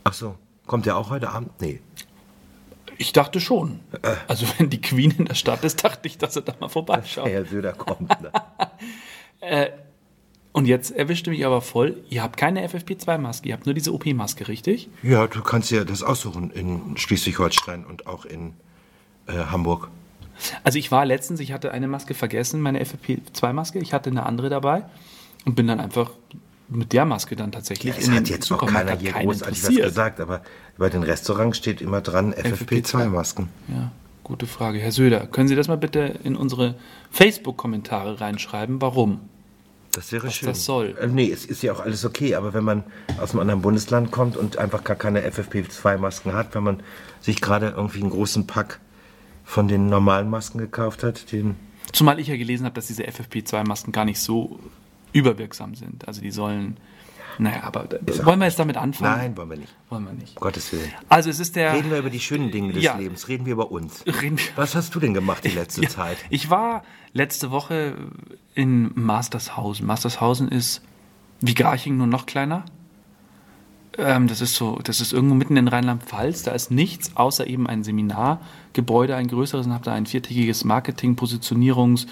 Ach 0.03 0.13
so, 0.13 0.36
kommt 0.67 0.86
der 0.86 0.98
auch 0.98 1.10
heute 1.10 1.29
Abend? 1.29 1.51
Nee. 1.62 1.79
Ich 2.98 3.13
dachte 3.13 3.39
schon. 3.39 3.79
Also 4.27 4.46
wenn 4.58 4.70
die 4.70 4.81
Queen 4.81 5.12
in 5.12 5.25
der 5.25 5.34
Stadt 5.34 5.63
ist, 5.63 5.84
dachte 5.84 6.08
ich, 6.08 6.17
dass 6.17 6.36
er 6.36 6.43
da 6.43 6.53
mal 6.60 6.70
vorbeischaut. 6.70 7.27
Herr 7.27 7.46
Söder 7.46 7.74
kommt. 7.74 8.10
Ne? 8.22 8.31
Und 10.53 10.67
jetzt 10.67 10.91
erwischte 10.91 11.29
mich 11.29 11.46
aber 11.46 11.62
voll, 11.62 12.03
ihr 12.10 12.22
habt 12.22 12.36
keine 12.36 12.67
FFP2-Maske, 12.67 13.48
ihr 13.48 13.53
habt 13.53 13.65
nur 13.65 13.74
diese 13.74 13.93
OP-Maske, 13.93 14.50
richtig? 14.50 14.89
ja, 15.01 15.25
du 15.25 15.41
kannst 15.41 15.72
ja 15.72 15.86
das 15.86 16.03
aussuchen 16.03 16.51
in 16.51 16.98
Schleswig-Holstein 16.98 17.86
und 17.86 18.05
auch 18.05 18.25
in 18.25 18.53
äh, 19.27 19.31
Hamburg. 19.31 19.89
Also 20.65 20.77
ich 20.77 20.91
war 20.91 21.05
letztens, 21.05 21.39
ich 21.39 21.53
hatte 21.53 21.72
eine 21.72 21.88
Maske 21.88 22.13
vergessen, 22.13 22.60
meine 22.60 22.84
FFP2-Maske, 22.84 23.79
ich 23.79 23.93
hatte 23.93 24.10
eine 24.10 24.25
andere 24.25 24.50
dabei 24.50 24.84
und 25.45 25.55
bin 25.55 25.67
dann 25.67 25.79
einfach 25.79 26.12
mit 26.69 26.93
der 26.93 27.05
Maske 27.05 27.36
dann 27.36 27.51
tatsächlich 27.51 27.98
Es 27.98 28.07
in 28.07 28.13
hat 28.13 28.27
den 28.27 28.33
jetzt 28.33 28.45
auch 28.45 28.60
Supermarkt, 28.60 28.88
keiner 28.88 28.91
hat 28.91 29.01
hier 29.01 29.13
großartig 29.13 29.63
was 29.63 29.75
gesagt, 29.75 30.19
aber 30.19 30.41
bei 30.77 30.89
den 30.89 31.03
Restaurants 31.03 31.57
steht 31.57 31.81
immer 31.81 32.01
dran 32.01 32.33
FFP2-Masken. 32.33 33.50
Ja, 33.67 33.91
gute 34.24 34.48
Frage. 34.48 34.79
Herr 34.79 34.91
Söder, 34.91 35.27
können 35.27 35.48
Sie 35.48 35.55
das 35.55 35.67
mal 35.67 35.77
bitte 35.77 36.19
in 36.24 36.36
unsere 36.36 36.75
Facebook-Kommentare 37.12 38.21
reinschreiben? 38.21 38.81
Warum? 38.81 39.19
Das 39.91 40.13
wäre 40.13 40.27
Was 40.27 40.36
schön. 40.36 40.48
das 40.48 40.63
soll. 40.63 40.95
Äh, 41.00 41.07
nee, 41.07 41.29
es 41.29 41.45
ist 41.45 41.62
ja 41.63 41.74
auch 41.74 41.81
alles 41.81 42.05
okay, 42.05 42.36
aber 42.36 42.53
wenn 42.53 42.63
man 42.63 42.83
aus 43.19 43.31
einem 43.31 43.41
anderen 43.41 43.62
Bundesland 43.62 44.12
kommt 44.12 44.38
und 44.38 44.57
einfach 44.57 44.86
gar 44.86 44.95
keine 44.95 45.27
FFP2-Masken 45.29 46.33
hat, 46.33 46.55
wenn 46.55 46.63
man 46.63 46.83
sich 47.19 47.41
gerade 47.41 47.74
irgendwie 47.75 48.00
einen 48.00 48.12
großen 48.12 48.48
Pack 48.48 48.79
von 49.43 49.67
den 49.67 49.88
normalen 49.88 50.29
Masken 50.29 50.60
gekauft 50.60 51.03
hat, 51.03 51.31
den 51.33 51.57
Zumal 51.91 52.19
ich 52.21 52.27
ja 52.27 52.38
gelesen 52.38 52.63
habe, 52.65 52.75
dass 52.75 52.88
diese 52.88 53.03
FFP2-Masken 53.03 53.91
gar 53.91 54.05
nicht 54.05 54.19
so 54.19 54.60
überwirksam 55.13 55.75
sind. 55.75 56.08
Also 56.08 56.22
die 56.22 56.32
sollen. 56.32 56.77
Naja, 57.38 57.63
aber 57.63 57.86
auch- 57.86 58.25
wollen 58.25 58.39
wir 58.39 58.46
jetzt 58.46 58.60
damit 58.60 58.75
anfangen? 58.77 59.18
Nein, 59.18 59.38
wollen 59.38 59.50
wir 59.50 59.58
nicht. 59.58 59.74
Wollen 59.89 60.03
wir 60.06 60.12
nicht. 60.13 60.36
Um 60.38 60.41
Gottes 60.41 60.72
Willen. 60.74 60.91
Also 61.10 61.30
es 61.30 61.39
ist 61.39 61.56
der. 61.56 61.74
Reden 61.74 61.89
wir 61.89 61.98
über 61.98 62.10
die 62.10 62.20
schönen 62.20 62.51
Dinge 62.51 62.74
des 62.74 62.84
Ja. 62.84 62.98
Lebens, 62.98 63.27
reden 63.30 63.46
wir 63.46 63.53
über 63.53 63.72
uns. 63.72 64.06
Reden 64.06 64.38
wir- 64.38 64.46
Was 64.58 64.75
hast 64.75 64.94
du 64.94 65.00
denn 65.00 65.13
gemacht 65.13 65.44
die 65.46 65.50
letzte 65.50 65.82
Zeit? 65.88 66.18
Ich 66.30 66.50
war 66.50 66.84
letzte 67.13 67.50
Woche 67.50 67.96
in 68.53 68.91
Mastershausen. 68.96 69.86
Mastershausen 69.88 70.50
ist 70.50 70.82
wie 71.39 71.53
Garching 71.53 71.98
nur 71.98 72.08
noch 72.08 72.25
kleiner. 72.25 72.65
Ähm, 73.98 74.27
das 74.27 74.39
ist 74.41 74.56
so, 74.56 74.80
das 74.84 75.01
ist 75.01 75.12
irgendwo 75.12 75.36
mitten 75.36 75.58
in 75.58 75.68
Rheinland-Pfalz. 75.68 76.44
Da 76.44 76.51
ist 76.51 76.70
nichts 76.72 77.15
außer 77.18 77.46
eben 77.48 77.68
ein 77.68 77.84
Seminargebäude, 77.84 79.15
ein 79.15 79.27
größeres, 79.27 79.65
und 79.65 79.74
habe 79.74 79.84
da 79.84 79.94
ein 79.94 80.06
viertägiges 80.06 80.63
Marketing, 80.63 81.15
Positionierungs, 81.18 82.08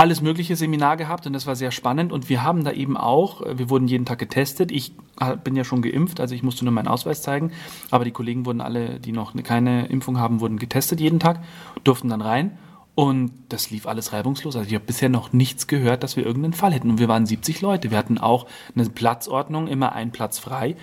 alles 0.00 0.22
mögliche 0.22 0.56
Seminar 0.56 0.96
gehabt 0.96 1.26
und 1.26 1.34
das 1.34 1.46
war 1.46 1.56
sehr 1.56 1.70
spannend. 1.70 2.10
Und 2.10 2.30
wir 2.30 2.42
haben 2.42 2.64
da 2.64 2.72
eben 2.72 2.96
auch, 2.96 3.42
äh, 3.42 3.58
wir 3.58 3.68
wurden 3.68 3.86
jeden 3.86 4.06
Tag 4.06 4.18
getestet. 4.18 4.72
Ich 4.72 4.94
äh, 5.20 5.36
bin 5.36 5.54
ja 5.54 5.62
schon 5.62 5.82
geimpft, 5.82 6.20
also 6.20 6.34
ich 6.34 6.42
musste 6.42 6.64
nur 6.64 6.72
meinen 6.72 6.88
Ausweis 6.88 7.20
zeigen. 7.20 7.52
Aber 7.90 8.06
die 8.06 8.10
Kollegen 8.10 8.46
wurden 8.46 8.62
alle, 8.62 8.98
die 8.98 9.12
noch 9.12 9.34
keine 9.42 9.88
Impfung 9.88 10.18
haben, 10.18 10.40
wurden 10.40 10.58
getestet 10.58 11.00
jeden 11.00 11.20
Tag, 11.20 11.44
durften 11.84 12.08
dann 12.08 12.22
rein. 12.22 12.56
Und 12.94 13.32
das 13.50 13.70
lief 13.70 13.86
alles 13.86 14.14
reibungslos. 14.14 14.56
Also 14.56 14.66
ich 14.66 14.74
habe 14.74 14.86
bisher 14.86 15.10
noch 15.10 15.34
nichts 15.34 15.66
gehört, 15.66 16.02
dass 16.02 16.16
wir 16.16 16.24
irgendeinen 16.24 16.54
Fall 16.54 16.72
hätten. 16.72 16.88
Und 16.88 16.98
wir 16.98 17.08
waren 17.08 17.26
70 17.26 17.60
Leute. 17.60 17.90
Wir 17.90 17.98
hatten 17.98 18.16
auch 18.16 18.46
eine 18.74 18.88
Platzordnung, 18.88 19.68
immer 19.68 19.92
ein 19.92 20.12
Platz 20.12 20.38
frei. 20.38 20.76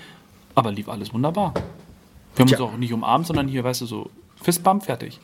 Aber 0.53 0.71
lief 0.71 0.89
alles 0.89 1.11
wunderbar. 1.11 1.55
Wir 2.35 2.43
haben 2.43 2.49
Tja. 2.49 2.59
uns 2.59 2.71
auch 2.71 2.77
nicht 2.77 2.93
umarmt, 2.93 3.25
sondern 3.25 3.47
hier, 3.47 3.63
weißt 3.63 3.81
du, 3.81 3.87
so 3.87 4.11
Fistbump, 4.35 4.85
fertig. 4.85 5.19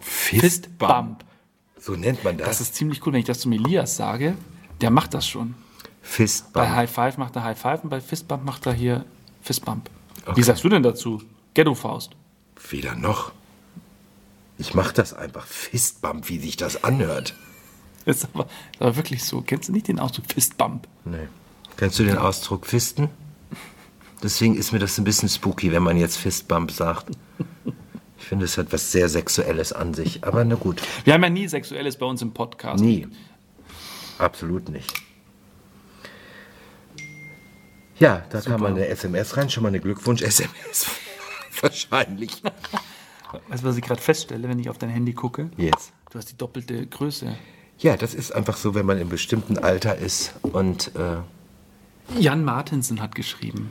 Fistbump. 0.00 1.24
So 1.84 1.96
nennt 1.96 2.24
man 2.24 2.38
das. 2.38 2.48
Das 2.48 2.60
ist 2.62 2.74
ziemlich 2.76 3.04
cool, 3.04 3.12
wenn 3.12 3.20
ich 3.20 3.26
das 3.26 3.40
zum 3.40 3.52
Elias 3.52 3.94
sage. 3.94 4.38
Der 4.80 4.88
macht 4.88 5.12
das 5.12 5.26
schon. 5.26 5.54
Bei 5.82 5.88
Fistbump. 6.00 6.68
High 6.68 6.90
Five 6.90 7.18
macht 7.18 7.36
er 7.36 7.44
High 7.44 7.60
Five 7.60 7.84
und 7.84 7.90
bei 7.90 8.00
Fistbump 8.00 8.42
macht 8.42 8.64
er 8.64 8.72
hier 8.72 9.04
Fistbump. 9.42 9.90
Okay. 10.24 10.34
Wie 10.34 10.42
sagst 10.42 10.64
du 10.64 10.70
denn 10.70 10.82
dazu? 10.82 11.20
Ghetto-Faust. 11.52 12.12
Weder 12.70 12.94
noch. 12.94 13.32
Ich 14.56 14.72
mach 14.72 14.92
das 14.92 15.12
einfach. 15.12 15.44
Fistbump, 15.44 16.30
wie 16.30 16.38
sich 16.38 16.56
das 16.56 16.84
anhört. 16.84 17.34
Ist 18.06 18.28
aber, 18.32 18.44
ist 18.44 18.80
aber 18.80 18.96
wirklich 18.96 19.24
so. 19.24 19.42
Kennst 19.42 19.68
du 19.68 19.72
nicht 19.72 19.88
den 19.88 19.98
Ausdruck 19.98 20.26
Fistbump? 20.32 20.88
Nee. 21.04 21.28
Kennst 21.76 21.98
du 21.98 22.04
den 22.04 22.18
Ausdruck 22.18 22.66
Fisten? 22.66 23.08
Deswegen 24.22 24.56
ist 24.56 24.72
mir 24.72 24.78
das 24.78 24.96
ein 24.96 25.04
bisschen 25.04 25.28
spooky, 25.28 25.70
wenn 25.72 25.82
man 25.82 25.98
jetzt 25.98 26.16
Fistbump 26.16 26.70
sagt. 26.70 27.10
Ich 28.18 28.24
finde, 28.24 28.44
es 28.44 28.56
hat 28.56 28.72
was 28.72 28.92
sehr 28.92 29.08
Sexuelles 29.08 29.72
an 29.72 29.94
sich. 29.94 30.24
Aber 30.24 30.44
na 30.44 30.54
gut. 30.54 30.80
Wir 31.04 31.14
haben 31.14 31.22
ja 31.22 31.30
nie 31.30 31.48
Sexuelles 31.48 31.96
bei 31.96 32.06
uns 32.06 32.22
im 32.22 32.32
Podcast. 32.32 32.82
Nie. 32.82 33.08
Absolut 34.18 34.68
nicht. 34.68 34.92
Ja, 37.98 38.24
da 38.30 38.40
kam 38.40 38.60
mal 38.60 38.70
eine 38.70 38.86
SMS 38.86 39.36
rein, 39.36 39.50
schon 39.50 39.62
mal 39.62 39.68
eine 39.68 39.80
Glückwunsch-SMS. 39.80 40.86
Wahrscheinlich. 41.60 42.42
Weißt 43.48 43.62
du, 43.62 43.68
was 43.68 43.76
ich 43.76 43.84
gerade 43.84 44.00
feststelle, 44.00 44.48
wenn 44.48 44.58
ich 44.58 44.68
auf 44.68 44.78
dein 44.78 44.90
Handy 44.90 45.12
gucke? 45.12 45.50
Jetzt. 45.56 45.92
Du 46.10 46.18
hast 46.18 46.30
die 46.30 46.36
doppelte 46.36 46.86
Größe. 46.86 47.36
Ja, 47.78 47.96
das 47.96 48.14
ist 48.14 48.32
einfach 48.32 48.56
so, 48.56 48.74
wenn 48.74 48.86
man 48.86 48.98
im 48.98 49.08
bestimmten 49.08 49.58
Alter 49.58 49.96
ist 49.96 50.34
und 50.42 50.92
äh, 50.94 51.16
Jan 52.18 52.44
Martinsen 52.44 53.00
hat 53.00 53.14
geschrieben. 53.14 53.70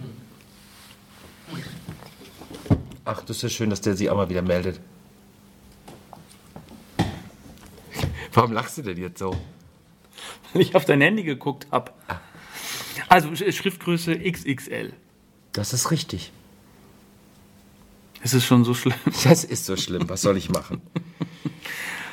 Ach, 3.05 3.22
das 3.24 3.38
ist 3.38 3.43
ja 3.43 3.50
schön, 3.50 3.69
dass 3.69 3.81
der 3.81 3.95
sich 3.95 4.10
auch 4.10 4.15
mal 4.17 4.29
wieder 4.29 4.41
meldet. 4.41 4.79
Warum 8.33 8.51
lachst 8.51 8.77
du 8.77 8.81
denn 8.81 8.98
jetzt 8.98 9.19
so? 9.19 9.36
Wenn 10.51 10.62
ich 10.62 10.75
auf 10.75 10.86
dein 10.86 11.01
Handy 11.01 11.24
geguckt 11.24 11.67
habe. 11.72 11.91
Also 13.10 13.29
Sch- 13.29 13.51
Schriftgröße 13.51 14.15
XXL. 14.19 14.93
Das 15.51 15.74
ist 15.74 15.91
richtig. 15.91 16.31
Es 18.24 18.33
ist 18.33 18.45
schon 18.45 18.63
so 18.63 18.74
schlimm. 18.74 18.95
Das 19.24 19.43
ist 19.43 19.65
so 19.65 19.75
schlimm. 19.77 20.10
Was 20.10 20.22
soll 20.22 20.38
ich 20.38 20.50
machen? 20.50 20.81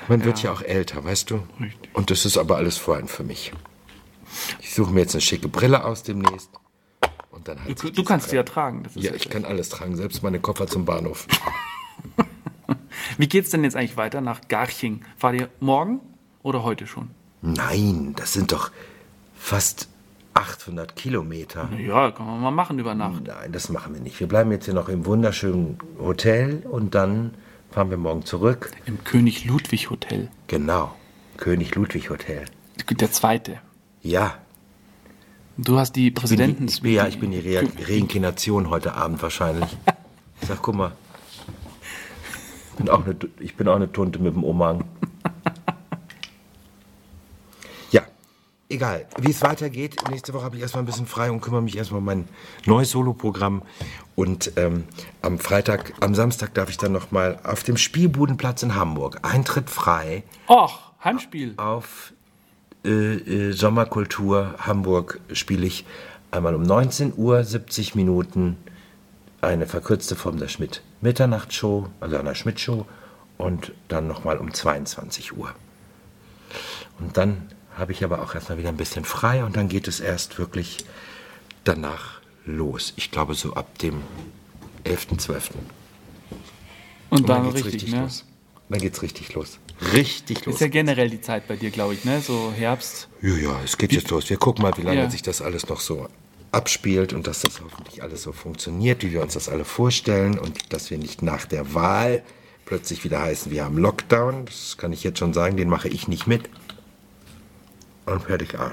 Man 0.08 0.24
wird 0.24 0.42
ja 0.42 0.52
auch 0.52 0.60
älter, 0.62 1.04
weißt 1.04 1.30
du? 1.30 1.42
Richtig. 1.60 1.90
Und 1.94 2.10
das 2.10 2.24
ist 2.26 2.36
aber 2.36 2.56
alles 2.56 2.76
vorhin 2.76 3.06
für 3.08 3.22
mich. 3.22 3.52
Ich 4.60 4.74
suche 4.74 4.90
mir 4.92 5.00
jetzt 5.00 5.14
eine 5.14 5.20
schicke 5.20 5.48
Brille 5.48 5.84
aus 5.84 6.02
demnächst. 6.02 6.50
Dann 7.50 7.64
halt 7.64 7.82
Du, 7.82 7.90
du 7.90 8.04
kannst 8.04 8.30
sie 8.30 8.36
ja 8.36 8.42
tragen. 8.42 8.82
Das 8.84 8.96
ist 8.96 9.02
Ja, 9.02 9.12
ich 9.14 9.28
kann 9.28 9.44
alles 9.44 9.68
tragen, 9.68 9.96
selbst 9.96 10.22
meine 10.22 10.38
Koffer 10.40 10.66
zum 10.66 10.84
Bahnhof. 10.84 11.26
Wie 13.18 13.28
geht's 13.28 13.50
denn 13.50 13.64
jetzt 13.64 13.76
eigentlich 13.76 13.96
weiter 13.96 14.20
nach 14.20 14.40
Garching? 14.48 15.02
Fahrt 15.16 15.34
ihr 15.34 15.48
morgen 15.58 16.00
oder 16.42 16.62
heute 16.62 16.86
schon? 16.86 17.10
Nein, 17.42 18.14
das 18.16 18.32
sind 18.32 18.52
doch 18.52 18.70
fast 19.34 19.88
800 20.34 20.94
Kilometer. 20.94 21.68
Ja, 21.78 22.12
kann 22.12 22.26
man 22.26 22.40
mal 22.40 22.50
machen 22.50 22.78
über 22.78 22.94
Nacht. 22.94 23.24
Nein, 23.26 23.52
das 23.52 23.68
machen 23.68 23.94
wir 23.94 24.00
nicht. 24.00 24.20
Wir 24.20 24.28
bleiben 24.28 24.52
jetzt 24.52 24.66
hier 24.66 24.74
noch 24.74 24.88
im 24.88 25.04
wunderschönen 25.06 25.78
Hotel 25.98 26.62
und 26.70 26.94
dann 26.94 27.34
fahren 27.70 27.90
wir 27.90 27.96
morgen 27.96 28.24
zurück. 28.24 28.70
Im 28.86 29.02
König 29.04 29.44
Ludwig 29.44 29.90
Hotel. 29.90 30.28
Genau, 30.46 30.94
König 31.36 31.74
Ludwig 31.74 32.10
Hotel. 32.10 32.44
Der 32.90 33.10
zweite. 33.10 33.58
Ja, 34.02 34.38
Du 35.62 35.78
hast 35.78 35.92
die 35.92 36.10
bin 36.10 36.14
Präsidenten. 36.14 36.66
die, 36.66 36.72
ich 36.72 36.82
bin, 36.82 36.92
ja, 36.92 37.06
ich 37.06 37.18
bin 37.20 37.30
die 37.32 37.38
Re 37.40 37.68
Reinkarnation 37.86 38.70
heute 38.70 38.94
Abend 38.94 39.22
wahrscheinlich. 39.22 39.68
Ich 40.40 40.48
sag, 40.48 40.62
guck 40.62 40.74
mal, 40.74 40.92
ich 42.70 42.76
bin 42.78 42.88
auch 42.88 43.04
eine, 43.04 43.16
ich 43.40 43.56
bin 43.56 43.68
auch 43.68 43.76
eine 43.76 43.92
Tunte 43.92 44.18
mit 44.18 44.34
dem 44.34 44.44
Umhang. 44.44 44.84
Ja, 47.90 48.02
egal. 48.68 49.06
Wie 49.18 49.30
es 49.32 49.42
weitergeht, 49.42 49.96
nächste 50.10 50.32
Woche 50.32 50.44
habe 50.44 50.54
ich 50.56 50.62
erstmal 50.62 50.84
ein 50.84 50.86
bisschen 50.86 51.06
frei 51.06 51.30
und 51.30 51.40
kümmere 51.40 51.60
mich 51.60 51.76
erstmal 51.76 51.98
um 51.98 52.04
mein 52.04 52.28
neues 52.66 52.90
Soloprogramm. 52.92 53.62
Und 54.14 54.52
ähm, 54.56 54.84
am 55.22 55.38
Freitag, 55.40 55.92
am 56.00 56.14
Samstag 56.14 56.54
darf 56.54 56.70
ich 56.70 56.78
dann 56.78 56.92
nochmal 56.92 57.40
auf 57.42 57.64
dem 57.64 57.76
Spielbudenplatz 57.76 58.62
in 58.62 58.76
Hamburg, 58.76 59.18
Eintritt 59.22 59.68
frei, 59.70 60.22
Och, 60.48 60.92
Heimspiel. 61.02 61.54
auf 61.56 62.12
äh, 62.84 62.88
äh, 62.88 63.52
Sommerkultur 63.52 64.54
Hamburg 64.58 65.20
spiele 65.32 65.66
ich 65.66 65.84
einmal 66.30 66.54
um 66.54 66.62
19 66.62 67.14
Uhr 67.16 67.44
70 67.44 67.94
Minuten 67.94 68.56
eine 69.40 69.66
verkürzte 69.66 70.16
Form 70.16 70.38
der 70.38 70.48
Schmidt 70.48 70.82
Mitternachtsshow, 71.00 71.88
also 72.00 72.16
einer 72.16 72.34
Schmidt-Show 72.34 72.86
und 73.38 73.72
dann 73.88 74.06
nochmal 74.06 74.36
um 74.36 74.52
22 74.52 75.36
Uhr. 75.36 75.54
Und 76.98 77.16
dann 77.16 77.48
habe 77.76 77.92
ich 77.92 78.04
aber 78.04 78.22
auch 78.22 78.34
erstmal 78.34 78.58
wieder 78.58 78.68
ein 78.68 78.76
bisschen 78.76 79.04
frei 79.04 79.44
und 79.44 79.56
dann 79.56 79.68
geht 79.68 79.88
es 79.88 80.00
erst 80.00 80.38
wirklich 80.38 80.84
danach 81.64 82.20
los. 82.44 82.92
Ich 82.96 83.10
glaube 83.10 83.34
so 83.34 83.54
ab 83.54 83.78
dem 83.78 84.02
11.12. 84.84 85.50
Und 87.10 87.20
Und 87.20 87.28
dann 87.28 87.44
dann 87.44 87.44
geht's 87.44 87.64
richtig, 87.66 87.74
richtig 87.74 87.94
ne? 87.94 88.02
los. 88.02 88.24
Dann 88.70 88.80
geht's 88.80 89.02
richtig 89.02 89.34
los. 89.34 89.58
Richtig 89.92 90.46
los. 90.46 90.54
Ist 90.54 90.60
ja 90.60 90.68
generell 90.68 91.10
die 91.10 91.20
Zeit 91.20 91.46
bei 91.48 91.56
dir, 91.56 91.70
glaube 91.70 91.94
ich, 91.94 92.04
ne? 92.04 92.20
So 92.20 92.52
Herbst. 92.56 93.08
Ja, 93.20 93.34
ja, 93.36 93.60
es 93.64 93.76
geht 93.76 93.92
jetzt 93.92 94.10
los. 94.10 94.30
Wir 94.30 94.36
gucken 94.36 94.62
mal, 94.62 94.72
wie 94.76 94.82
lange 94.82 95.00
Ja. 95.00 95.10
sich 95.10 95.22
das 95.22 95.42
alles 95.42 95.68
noch 95.68 95.80
so 95.80 96.08
abspielt 96.52 97.12
und 97.12 97.26
dass 97.26 97.40
das 97.42 97.60
hoffentlich 97.60 98.02
alles 98.02 98.22
so 98.22 98.32
funktioniert, 98.32 99.02
wie 99.04 99.12
wir 99.12 99.22
uns 99.22 99.34
das 99.34 99.48
alle 99.48 99.64
vorstellen 99.64 100.38
und 100.38 100.72
dass 100.72 100.90
wir 100.90 100.98
nicht 100.98 101.22
nach 101.22 101.46
der 101.46 101.74
Wahl 101.74 102.22
plötzlich 102.64 103.02
wieder 103.04 103.20
heißen, 103.20 103.50
wir 103.50 103.64
haben 103.64 103.76
Lockdown. 103.78 104.44
Das 104.46 104.76
kann 104.76 104.92
ich 104.92 105.02
jetzt 105.02 105.18
schon 105.18 105.32
sagen, 105.32 105.56
den 105.56 105.68
mache 105.68 105.88
ich 105.88 106.06
nicht 106.06 106.26
mit. 106.28 106.48
Und 108.06 108.22
fertig 108.22 108.56
aus. 108.58 108.72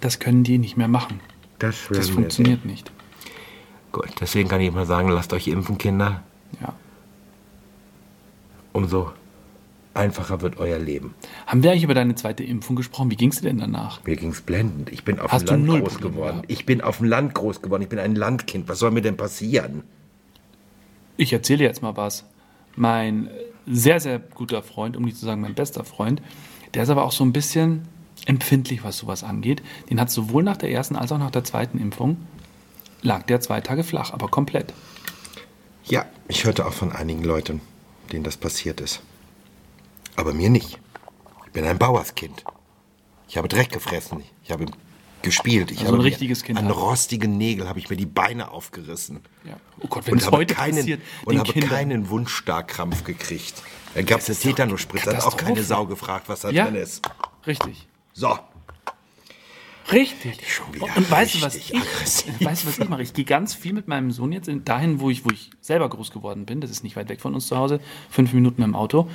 Das 0.00 0.18
können 0.18 0.44
die 0.44 0.58
nicht 0.58 0.76
mehr 0.76 0.88
machen. 0.88 1.20
Das, 1.58 1.76
Das 1.90 2.10
funktioniert 2.10 2.64
nicht. 2.64 2.90
Gut, 3.92 4.08
deswegen 4.20 4.48
kann 4.48 4.60
ich 4.60 4.70
mal 4.72 4.86
sagen, 4.86 5.08
lasst 5.08 5.32
euch 5.32 5.48
impfen, 5.48 5.76
Kinder. 5.78 6.22
Ja. 6.60 6.74
Umso 8.72 9.12
einfacher 9.94 10.40
wird 10.40 10.58
euer 10.58 10.78
Leben. 10.78 11.14
Haben 11.46 11.62
wir 11.62 11.72
eigentlich 11.72 11.84
über 11.84 11.94
deine 11.94 12.14
zweite 12.14 12.44
Impfung 12.44 12.76
gesprochen? 12.76 13.10
Wie 13.10 13.16
ging 13.16 13.30
es 13.30 13.40
dir 13.40 13.48
denn 13.48 13.58
danach? 13.58 14.04
Mir 14.04 14.16
ging's 14.16 14.40
blendend. 14.40 14.90
Ich 14.92 15.04
bin 15.04 15.18
auf 15.18 15.32
Hast 15.32 15.48
dem 15.48 15.66
Land 15.66 15.82
groß 15.82 15.92
Probleme 15.94 16.12
geworden. 16.14 16.36
gehabt? 16.36 16.50
Ich 16.52 16.66
bin 16.66 16.80
auf 16.80 16.98
dem 16.98 17.06
Land 17.06 17.34
groß 17.34 17.62
geworden. 17.62 17.82
Ich 17.82 17.88
bin 17.88 17.98
ein 17.98 18.14
Landkind. 18.14 18.68
Was 18.68 18.78
soll 18.78 18.92
mir 18.92 19.02
denn 19.02 19.16
passieren? 19.16 19.82
Ich 21.16 21.32
erzähle 21.32 21.64
jetzt 21.64 21.82
mal 21.82 21.96
was. 21.96 22.24
Mein 22.76 23.28
sehr, 23.66 24.00
sehr 24.00 24.18
guter 24.18 24.62
Freund, 24.62 24.96
um 24.96 25.04
nicht 25.04 25.16
zu 25.16 25.26
sagen 25.26 25.40
mein 25.40 25.54
bester 25.54 25.84
Freund, 25.84 26.22
der 26.74 26.84
ist 26.84 26.88
aber 26.90 27.04
auch 27.04 27.12
so 27.12 27.24
ein 27.24 27.32
bisschen 27.32 27.82
empfindlich, 28.26 28.84
was 28.84 28.98
sowas 28.98 29.24
angeht. 29.24 29.62
Den 29.90 30.00
hat 30.00 30.10
sowohl 30.10 30.42
nach 30.42 30.56
der 30.56 30.70
ersten 30.70 30.96
als 30.96 31.12
auch 31.12 31.18
nach 31.18 31.30
der 31.30 31.44
zweiten 31.44 31.78
Impfung, 31.78 32.16
lag 33.02 33.22
der 33.24 33.40
zwei 33.40 33.60
Tage 33.60 33.84
flach, 33.84 34.12
aber 34.12 34.28
komplett. 34.28 34.72
Ja, 35.84 36.04
ich 36.28 36.44
hörte 36.44 36.66
auch 36.66 36.72
von 36.72 36.92
einigen 36.92 37.24
Leuten, 37.24 37.60
denen 38.12 38.24
das 38.24 38.36
passiert 38.36 38.80
ist. 38.80 39.00
Aber 40.16 40.32
mir 40.34 40.50
nicht. 40.50 40.78
Ich 41.46 41.52
bin 41.52 41.64
ein 41.64 41.78
Bauerskind. 41.78 42.44
Ich 43.28 43.36
habe 43.36 43.48
Dreck 43.48 43.70
gefressen. 43.70 44.22
Ich 44.44 44.50
habe 44.50 44.66
gespielt. 45.22 45.70
Ich 45.70 45.78
Also 45.80 45.88
habe 45.92 45.98
ein 45.98 46.02
richtiges 46.02 46.42
Kind 46.42 46.58
An 46.58 46.66
halt. 46.66 46.76
rostigen 46.76 47.36
Nägel 47.38 47.68
habe 47.68 47.78
ich 47.78 47.90
mir 47.90 47.96
die 47.96 48.06
Beine 48.06 48.50
aufgerissen. 48.50 49.20
Ja. 49.44 49.56
Oh 49.80 49.86
Gott, 49.88 50.06
wenn 50.06 50.14
Und 50.14 50.20
es 50.20 50.26
habe 50.26 50.38
heute 50.38 50.54
keinen, 50.54 50.76
passiert, 50.76 51.00
und 51.24 51.38
habe 51.38 51.52
Kindern. 51.52 51.70
keinen 51.70 52.08
Wundstarkrampf 52.08 53.04
gekriegt. 53.04 53.62
Da 53.94 54.02
gab 54.02 54.20
es 54.20 54.28
eine 54.28 54.38
Tetanusspritze. 54.38 55.16
Hat 55.16 55.24
auch 55.26 55.36
keine. 55.36 55.62
Sau 55.62 55.86
gefragt, 55.86 56.28
was 56.28 56.40
da 56.40 56.50
Ja. 56.50 56.64
drin 56.66 56.76
ist. 56.76 57.02
Richtig. 57.46 57.86
So. 58.12 58.38
Richtig. 59.92 60.38
Schon 60.50 60.74
wieder 60.74 60.86
und 60.96 61.10
weißt 61.10 61.36
du, 61.36 61.42
was 61.42 61.54
ich, 61.56 61.72
weißt 61.72 62.66
was 62.66 62.78
ich 62.78 62.88
mache? 62.88 63.02
Ich 63.02 63.12
gehe 63.12 63.24
ganz 63.24 63.54
viel 63.54 63.72
mit 63.72 63.88
meinem 63.88 64.10
Sohn 64.10 64.32
jetzt 64.32 64.48
in, 64.48 64.64
dahin, 64.64 65.00
wo 65.00 65.10
ich, 65.10 65.24
wo 65.24 65.30
ich 65.30 65.50
selber 65.60 65.88
groß 65.88 66.10
geworden 66.10 66.46
bin. 66.46 66.60
Das 66.60 66.70
ist 66.70 66.84
nicht 66.84 66.96
weit 66.96 67.08
weg 67.08 67.20
von 67.20 67.34
uns 67.34 67.46
zu 67.46 67.56
Hause, 67.56 67.80
fünf 68.10 68.32
Minuten 68.32 68.62
dem 68.62 68.74
Auto. 68.74 69.08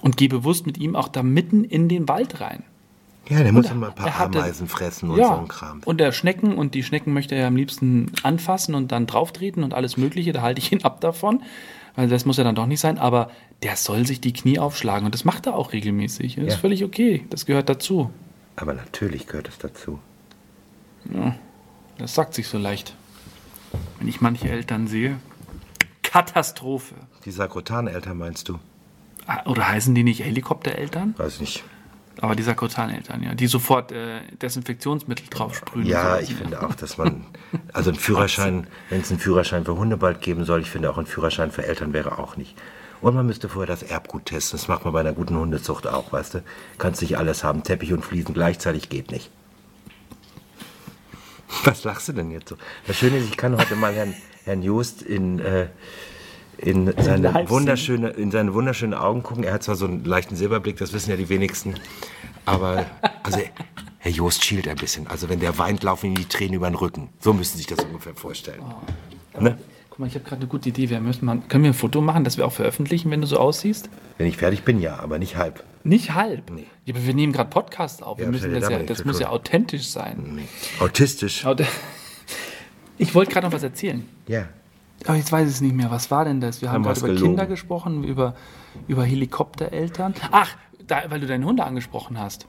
Und 0.00 0.16
gehe 0.16 0.28
bewusst 0.28 0.66
mit 0.66 0.78
ihm 0.78 0.96
auch 0.96 1.08
da 1.08 1.22
mitten 1.22 1.64
in 1.64 1.88
den 1.88 2.08
Wald 2.08 2.40
rein. 2.40 2.64
Ja, 3.28 3.42
der 3.42 3.52
muss 3.52 3.70
immer 3.70 3.88
ein 3.88 3.94
paar 3.94 4.18
hatte- 4.18 4.38
Ameisen 4.40 4.66
fressen 4.66 5.10
und 5.10 5.16
ja, 5.18 5.28
so 5.28 5.40
ein 5.42 5.48
Kram. 5.48 5.80
und 5.84 6.00
der 6.00 6.10
Schnecken 6.10 6.56
und 6.58 6.74
die 6.74 6.82
Schnecken 6.82 7.12
möchte 7.12 7.36
er 7.36 7.46
am 7.46 7.54
liebsten 7.54 8.10
anfassen 8.24 8.74
und 8.74 8.90
dann 8.90 9.06
drauftreten 9.06 9.62
und 9.62 9.74
alles 9.74 9.96
Mögliche. 9.96 10.32
Da 10.32 10.42
halte 10.42 10.60
ich 10.60 10.72
ihn 10.72 10.82
ab 10.82 11.00
davon, 11.00 11.40
weil 11.94 12.08
das 12.08 12.24
muss 12.24 12.36
ja 12.36 12.42
dann 12.42 12.56
doch 12.56 12.66
nicht 12.66 12.80
sein. 12.80 12.98
Aber 12.98 13.30
der 13.62 13.76
soll 13.76 14.06
sich 14.08 14.20
die 14.20 14.32
Knie 14.32 14.58
aufschlagen 14.58 15.06
und 15.06 15.14
das 15.14 15.24
macht 15.24 15.46
er 15.46 15.54
auch 15.54 15.72
regelmäßig. 15.72 16.34
Das 16.34 16.44
Ja. 16.44 16.48
ist 16.54 16.56
völlig 16.56 16.82
okay. 16.82 17.24
Das 17.30 17.46
gehört 17.46 17.68
dazu. 17.68 18.10
Aber 18.56 18.74
natürlich 18.74 19.28
gehört 19.28 19.46
es 19.48 19.56
dazu. 19.58 20.00
Das 21.98 22.14
sagt 22.14 22.34
sich 22.34 22.48
so 22.48 22.58
leicht. 22.58 22.94
Wenn 23.98 24.08
ich 24.08 24.20
manche 24.20 24.48
Eltern 24.48 24.86
sehe. 24.86 25.18
Katastrophe. 26.02 26.94
Die 27.24 27.30
Sakrotan-Eltern 27.30 28.18
meinst 28.18 28.48
du? 28.48 28.58
Ah, 29.26 29.48
Oder 29.48 29.68
heißen 29.68 29.94
die 29.94 30.02
nicht 30.02 30.22
Helikoptereltern? 30.24 31.14
Weiß 31.16 31.40
nicht. 31.40 31.64
Aber 32.20 32.36
die 32.36 32.42
Sakrotan-Eltern, 32.42 33.22
ja. 33.22 33.34
Die 33.34 33.46
sofort 33.46 33.92
äh, 33.92 34.20
Desinfektionsmittel 34.40 35.26
draufsprühen. 35.30 35.86
Ja, 35.86 36.18
ich 36.18 36.34
finde 36.34 36.62
auch, 36.62 36.74
dass 36.74 36.98
man, 36.98 37.24
also 37.72 37.90
ein 37.90 37.96
Führerschein, 37.96 38.66
wenn 38.90 39.00
es 39.00 39.10
einen 39.10 39.18
Führerschein 39.20 39.64
für 39.64 39.76
Hunde 39.76 39.96
bald 39.96 40.20
geben 40.20 40.44
soll, 40.44 40.60
ich 40.60 40.70
finde 40.70 40.90
auch 40.90 40.98
ein 40.98 41.06
Führerschein 41.06 41.50
für 41.50 41.66
Eltern 41.66 41.92
wäre 41.92 42.18
auch 42.18 42.36
nicht. 42.36 42.54
Und 43.00 43.14
man 43.14 43.26
müsste 43.26 43.48
vorher 43.48 43.66
das 43.66 43.82
Erbgut 43.82 44.26
testen. 44.26 44.58
Das 44.58 44.68
macht 44.68 44.84
man 44.84 44.92
bei 44.92 45.00
einer 45.00 45.12
guten 45.14 45.36
Hundezucht 45.36 45.86
auch, 45.86 46.12
weißt 46.12 46.34
du? 46.34 46.42
Kannst 46.78 47.00
nicht 47.00 47.16
alles 47.16 47.42
haben, 47.42 47.62
Teppich 47.62 47.92
und 47.92 48.04
Fliesen 48.04 48.34
gleichzeitig 48.34 48.88
geht 48.90 49.10
nicht. 49.10 49.30
Was 51.64 51.84
lachst 51.84 52.08
du 52.08 52.12
denn 52.12 52.30
jetzt 52.30 52.48
so? 52.48 52.56
Das 52.86 52.96
Schöne 52.96 53.18
ist, 53.18 53.28
ich 53.28 53.36
kann 53.36 53.56
heute 53.56 53.76
mal 53.76 53.92
Herrn, 53.92 54.14
Herrn 54.44 54.62
Just 54.62 55.02
in, 55.02 55.38
äh, 55.38 55.68
in, 56.58 56.92
seine 56.98 57.48
wunderschöne, 57.48 58.10
in 58.10 58.30
seine 58.30 58.54
wunderschönen 58.54 58.94
Augen 58.94 59.22
gucken. 59.22 59.44
Er 59.44 59.54
hat 59.54 59.62
zwar 59.62 59.76
so 59.76 59.86
einen 59.86 60.04
leichten 60.04 60.36
Silberblick, 60.36 60.76
das 60.78 60.92
wissen 60.92 61.10
ja 61.10 61.16
die 61.16 61.28
wenigsten. 61.28 61.74
Aber, 62.44 62.86
also, 63.22 63.38
Herr 63.98 64.10
Jost 64.10 64.44
schielt 64.44 64.66
ein 64.66 64.76
bisschen. 64.76 65.06
Also, 65.06 65.28
wenn 65.28 65.40
der 65.40 65.58
weint, 65.58 65.82
laufen 65.82 66.06
ihm 66.06 66.14
die 66.14 66.26
Tränen 66.26 66.54
über 66.54 66.68
den 66.68 66.74
Rücken. 66.74 67.10
So 67.20 67.32
müssen 67.32 67.52
Sie 67.52 67.58
sich 67.58 67.66
das 67.66 67.84
ungefähr 67.84 68.14
vorstellen. 68.14 68.62
Ne? 69.38 69.58
Mal, 70.02 70.08
ich 70.08 70.14
habe 70.14 70.24
gerade 70.24 70.40
eine 70.42 70.48
gute 70.48 70.68
Idee. 70.68 70.90
Wir 70.90 71.00
müssen 71.00 71.24
mal, 71.24 71.38
können 71.48 71.62
wir 71.64 71.70
ein 71.70 71.74
Foto 71.74 72.00
machen, 72.00 72.24
das 72.24 72.36
wir 72.36 72.44
auch 72.46 72.52
veröffentlichen, 72.52 73.10
wenn 73.10 73.20
du 73.20 73.26
so 73.28 73.38
aussiehst? 73.38 73.88
Wenn 74.18 74.26
ich 74.26 74.36
fertig 74.36 74.64
bin, 74.64 74.80
ja, 74.80 74.96
aber 74.98 75.18
nicht 75.20 75.36
halb. 75.36 75.62
Nicht 75.84 76.14
halb. 76.14 76.50
Nee. 76.50 76.66
Ja, 76.84 76.94
aber 76.94 77.06
wir 77.06 77.14
nehmen 77.14 77.32
gerade 77.32 77.48
Podcast 77.50 78.02
auf. 78.02 78.18
Ja, 78.18 78.26
müssen 78.26 78.52
das 78.52 78.68
ja, 78.68 78.78
das 78.80 79.04
muss 79.04 79.20
ja 79.20 79.28
authentisch 79.30 79.86
sein. 79.88 80.34
Nee. 80.36 80.48
Autistisch. 80.80 81.44
Aut- 81.46 81.62
Ich 82.98 83.14
wollte 83.14 83.32
gerade 83.32 83.46
noch 83.46 83.52
was 83.54 83.62
erzählen. 83.62 84.06
Ja. 84.28 84.48
Aber 85.06 85.16
jetzt 85.16 85.32
weiß 85.32 85.48
ich 85.48 85.54
es 85.54 85.60
nicht 85.60 85.74
mehr. 85.74 85.90
Was 85.90 86.10
war 86.10 86.24
denn 86.24 86.40
das? 86.40 86.62
Wir 86.62 86.68
haben 86.70 86.84
Haben 86.84 86.94
gerade 86.94 86.98
über 87.00 87.08
gelogen. 87.08 87.26
Kinder 87.28 87.46
gesprochen, 87.46 88.04
über, 88.04 88.34
über 88.86 89.04
Helikoptereltern. 89.04 90.14
Ach, 90.30 90.56
da, 90.86 91.02
weil 91.08 91.18
du 91.20 91.26
deine 91.26 91.44
Hunde 91.46 91.64
angesprochen 91.64 92.18
hast. 92.18 92.46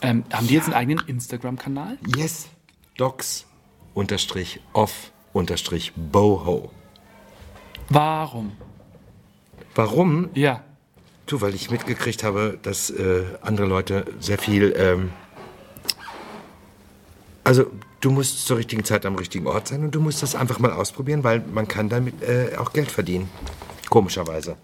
Ähm, 0.00 0.24
haben 0.32 0.46
die 0.46 0.54
jetzt 0.54 0.66
einen 0.66 0.74
eigenen 0.74 1.06
Instagram-Kanal? 1.06 1.98
Yes. 2.16 2.48
Docs 2.96 3.46
unterstrich 3.94 4.60
off 4.72 5.12
unterstrich 5.38 5.92
boho. 5.96 6.70
Warum? 7.88 8.52
Warum? 9.74 10.28
Ja. 10.34 10.62
Du, 11.26 11.40
weil 11.40 11.54
ich 11.54 11.70
mitgekriegt 11.70 12.24
habe, 12.24 12.58
dass 12.62 12.90
äh, 12.90 13.22
andere 13.42 13.66
Leute 13.66 14.04
sehr 14.18 14.38
viel. 14.38 14.74
Ähm, 14.76 15.10
also, 17.44 17.66
du 18.00 18.10
musst 18.10 18.46
zur 18.46 18.58
richtigen 18.58 18.84
Zeit 18.84 19.06
am 19.06 19.14
richtigen 19.14 19.46
Ort 19.46 19.68
sein 19.68 19.84
und 19.84 19.94
du 19.94 20.00
musst 20.00 20.22
das 20.22 20.34
einfach 20.34 20.58
mal 20.58 20.72
ausprobieren, 20.72 21.24
weil 21.24 21.40
man 21.40 21.68
kann 21.68 21.88
damit 21.88 22.22
äh, 22.22 22.56
auch 22.56 22.72
Geld 22.72 22.90
verdienen. 22.90 23.30
Komischerweise. 23.88 24.56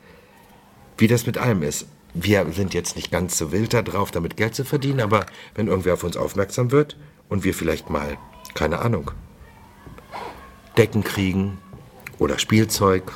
Wie 0.99 1.07
das 1.07 1.27
mit 1.27 1.39
allem 1.39 1.63
ist. 1.63 1.87
Wir 2.15 2.47
sind 2.53 2.75
jetzt 2.75 2.95
nicht 2.95 3.11
ganz 3.11 3.37
so 3.37 3.51
wild 3.51 3.75
da 3.75 3.83
drauf, 3.83 4.11
damit 4.11 4.37
Geld 4.37 4.55
zu 4.55 4.65
verdienen, 4.65 5.01
aber 5.01 5.27
wenn 5.55 5.67
irgendwer 5.67 5.95
auf 5.95 6.05
uns 6.05 6.17
aufmerksam 6.17 6.71
wird 6.71 6.97
und 7.29 7.43
wir 7.43 7.55
vielleicht 7.55 7.91
mal, 7.91 8.17
keine 8.55 8.79
Ahnung, 8.79 9.11
Decken 10.77 11.05
kriegen 11.05 11.59
oder 12.19 12.39
Spielzeug 12.39 13.13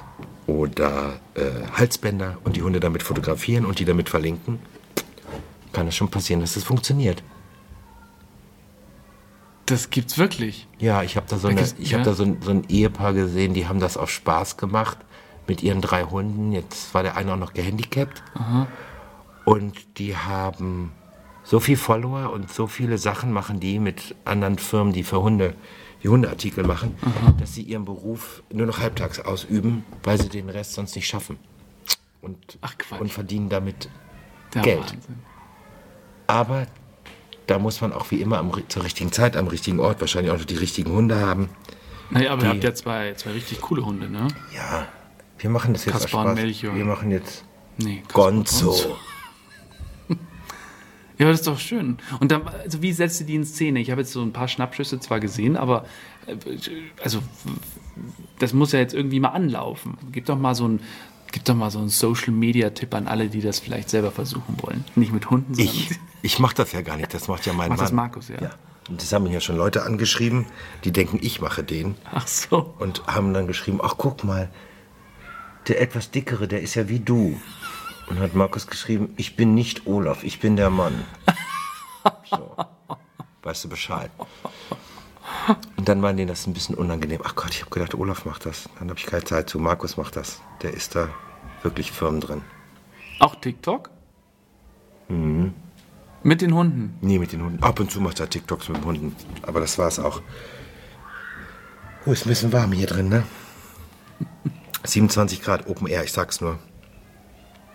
oder 0.47 1.21
äh, 1.35 1.67
Halsbänder 1.73 2.39
und 2.45 2.57
die 2.57 2.63
Hunde 2.63 2.81
damit 2.81 3.03
fotografieren 3.03 3.65
und 3.67 3.79
die 3.79 3.85
damit 3.85 4.09
verlinken, 4.09 4.59
kann 5.73 5.87
es 5.87 5.95
schon 5.95 6.09
passieren, 6.09 6.41
dass 6.41 6.57
es 6.57 6.65
funktioniert. 6.65 7.23
Das 9.67 9.91
gibt's 9.91 10.17
wirklich. 10.17 10.67
Ja, 10.79 11.03
ich 11.03 11.17
habe 11.17 11.27
da 11.29 11.37
so, 11.37 11.49
Da 11.49 11.57
eine, 11.57 11.69
ich 11.79 11.91
ja. 11.91 11.99
hab 11.99 12.05
da 12.05 12.15
so, 12.15 12.25
ein, 12.25 12.39
so 12.41 12.51
ein 12.51 12.65
Ehepaar 12.69 13.13
gesehen, 13.13 13.53
die 13.53 13.69
haben 13.69 13.81
das 13.81 13.99
auf 13.99 14.11
Spaß 14.11 14.57
gemacht 14.57 14.97
mit 15.47 15.63
ihren 15.63 15.83
drei 15.83 16.05
Hunden. 16.05 16.53
Jetzt 16.53 16.95
war 16.95 17.03
der 17.03 17.17
eine 17.17 17.35
auch 17.35 17.37
noch 17.37 17.53
gehandicapt. 17.53 18.23
Und 19.45 19.99
die 19.99 20.17
haben 20.17 20.93
so 21.43 21.61
viel 21.61 21.77
Follower 21.77 22.33
und 22.33 22.53
so 22.53 22.67
viele 22.67 22.97
Sachen 22.99 23.33
machen 23.33 23.61
die 23.61 23.79
mit 23.79 24.15
anderen 24.25 24.59
Firmen, 24.59 24.93
die 24.93 25.03
für 25.03 25.23
Hunde 25.23 25.55
die 26.03 26.09
Hundeartikel 26.09 26.65
machen, 26.65 26.97
dass 27.41 27.55
sie 27.55 27.63
ihren 27.63 27.85
Beruf 27.85 28.43
nur 28.53 28.67
noch 28.67 28.79
halbtags 28.79 29.19
ausüben, 29.21 29.85
weil 30.03 30.21
sie 30.21 30.29
den 30.29 30.49
Rest 30.49 30.75
sonst 30.75 30.95
nicht 30.97 31.07
schaffen. 31.09 31.39
Und, 32.21 32.37
Ach, 32.61 32.75
und 32.99 33.13
verdienen 33.13 33.49
damit 33.49 33.89
Der 34.55 34.63
Geld. 34.63 34.81
Wahnsinn. 34.81 35.19
aber 36.27 36.67
da 37.47 37.59
muss 37.59 37.81
man 37.81 37.93
auch 37.93 38.11
wie 38.11 38.21
immer 38.21 38.39
am, 38.39 38.53
zur 38.69 38.85
richtigen 38.85 39.11
Zeit, 39.13 39.37
am 39.37 39.47
richtigen 39.47 39.81
Ort, 39.81 40.01
wahrscheinlich 40.01 40.33
auch 40.33 40.39
noch 40.39 40.45
die 40.45 40.57
richtigen 40.57 40.93
Hunde 40.93 41.19
haben. 41.21 41.49
Naja, 42.11 42.33
aber 42.33 42.43
ihr 42.43 42.49
Die- 42.51 42.55
habt 42.57 42.65
ja 42.65 42.75
zwei, 42.75 43.15
zwei 43.15 43.31
richtig 43.33 43.61
coole 43.61 43.85
Hunde, 43.85 44.09
ne? 44.11 44.29
Ja, 44.55 44.87
wir 45.39 45.51
machen 45.51 45.73
das 45.73 45.85
jetzt 45.85 45.95
Kaspar 45.95 46.25
Spaß. 46.25 46.35
Melchior. 46.37 46.75
Wir 46.75 46.85
machen 46.85 47.11
jetzt 47.11 47.45
Nee. 47.79 48.03
Kaspar 48.07 48.25
Gonzo. 48.33 48.97
Ja, 51.19 51.29
das 51.29 51.41
ist 51.41 51.47
doch 51.47 51.59
schön. 51.59 51.99
Und 52.21 52.31
dann, 52.31 52.47
also 52.47 52.81
wie 52.81 52.93
setzt 52.93 53.21
du 53.21 53.25
die 53.25 53.35
in 53.35 53.45
Szene? 53.45 53.81
Ich 53.81 53.91
habe 53.91 54.01
jetzt 54.01 54.13
so 54.13 54.23
ein 54.23 54.33
paar 54.33 54.49
Schnappschüsse 54.49 55.01
zwar 55.01 55.21
gesehen, 55.21 55.57
aber 55.57 55.85
äh, 56.27 56.37
also 57.03 57.21
das 58.39 58.53
muss 58.53 58.73
ja 58.73 58.79
jetzt 58.79 58.95
irgendwie 58.95 59.21
mal 59.21 59.31
anlaufen. 59.31 59.99
Gib 60.13 60.27
doch 60.27 60.39
mal 60.39 60.55
so 60.55 60.69
ein, 60.69 60.81
gib 61.33 61.45
doch 61.45 61.55
mal 61.57 61.71
so 61.71 61.81
einen 61.81 61.89
Social 61.89 62.33
Media 62.33 62.71
Tipp 62.71 62.95
an 62.95 63.09
alle, 63.09 63.29
die 63.29 63.41
das 63.41 63.59
vielleicht 63.59 63.91
selber 63.91 64.13
versuchen 64.13 64.57
wollen. 64.63 64.85
Nicht 64.95 65.13
mit 65.13 65.29
Hunden, 65.31 65.55
sondern 65.55 65.75
Ich, 65.75 65.91
ich 66.23 66.39
mache 66.39 66.55
das 66.55 66.73
ja 66.73 66.83
gar 66.83 66.97
nicht, 66.97 67.13
das 67.13 67.29
macht 67.29 67.47
ja 67.47 67.53
mein 67.53 67.69
Macht 67.69 67.79
Mann. 67.79 67.85
das 67.85 67.93
Markus, 67.93 68.29
ja. 68.29 68.41
ja. 68.41 68.51
Und 68.89 69.03
das 69.03 69.13
haben 69.13 69.25
mir 69.25 69.33
ja 69.33 69.41
schon 69.41 69.57
Leute 69.57 69.83
angeschrieben, 69.85 70.47
die 70.85 70.93
denken, 70.93 71.19
ich 71.21 71.41
mache 71.41 71.63
den. 71.63 71.95
Ach 72.11 72.27
so. 72.27 72.75
Und 72.79 73.07
haben 73.07 73.35
dann 73.35 73.47
geschrieben, 73.47 73.81
ach 73.83 73.97
guck 73.99 74.25
mal, 74.25 74.49
der 75.67 75.81
etwas 75.83 76.11
dickere, 76.11 76.49
der 76.49 76.63
ist 76.63 76.75
ja 76.75 76.89
wie 76.89 77.01
du. 77.01 77.39
Und 78.09 78.19
hat 78.21 78.35
Markus 78.35 78.67
geschrieben, 78.67 79.13
ich 79.17 79.37
bin 79.37 79.55
nicht 79.55 79.87
Olaf, 79.87 80.25
ich 80.25 80.41
bin 80.41 80.57
der 80.57 80.71
Mann. 80.71 81.05
So. 82.31 82.57
Weißt 83.43 83.65
du 83.65 83.69
Bescheid. 83.69 84.11
Und 85.77 85.89
dann 85.89 86.03
waren 86.03 86.17
denen 86.17 86.29
das 86.29 86.47
ein 86.47 86.53
bisschen 86.55 86.75
unangenehm. 86.75 87.21
Ach 87.25 87.35
Gott, 87.35 87.51
ich 87.51 87.61
habe 87.61 87.71
gedacht, 87.71 87.95
Olaf 87.95 88.25
macht 88.25 88.47
das. 88.47 88.69
Dann 88.79 88.89
habe 88.89 88.99
ich 88.99 89.07
keine 89.07 89.25
Zeit 89.25 89.49
zu. 89.49 89.59
Markus 89.59 89.97
macht 89.97 90.17
das. 90.17 90.41
Der 90.63 90.73
ist 90.73 90.95
da 90.95 91.09
wirklich 91.63 91.93
firm 91.93 92.21
drin. 92.21 92.43
Auch 93.19 93.35
TikTok? 93.35 93.91
Mhm. 95.09 95.55
Mit 96.23 96.43
den 96.43 96.55
Hunden. 96.55 96.99
Nee, 97.01 97.19
mit 97.19 97.33
den 97.33 97.43
Hunden. 97.43 97.63
Ab 97.63 97.81
und 97.81 97.91
zu 97.91 98.01
macht 98.01 98.21
er 98.21 98.29
TikToks 98.29 98.69
mit 98.69 98.79
den 98.79 98.85
Hunden. 98.85 99.17
Aber 99.43 99.61
das 99.61 99.79
war's 99.79 99.99
auch. 99.99 100.21
Oh, 102.07 102.13
ist 102.13 102.27
ein 102.27 102.31
bisschen 102.31 102.53
warm 102.53 102.73
hier 102.73 102.87
drin, 102.87 103.09
ne? 103.09 103.25
27 104.85 105.43
Grad 105.43 105.67
Open 105.69 105.87
Air, 105.87 106.05
ich 106.05 106.13
sag's 106.13 106.41
nur. 106.41 106.59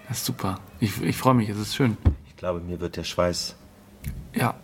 Das 0.08 0.18
ist 0.18 0.26
super. 0.26 0.60
Ich, 0.80 1.02
ich 1.02 1.18
freue 1.18 1.34
mich, 1.34 1.50
es 1.50 1.58
ist 1.58 1.76
schön. 1.76 1.98
Ich 2.28 2.36
glaube, 2.36 2.60
mir 2.60 2.80
wird 2.80 2.98
der 2.98 3.04
Schweiß. 3.04 3.56
Ja. 4.36 4.56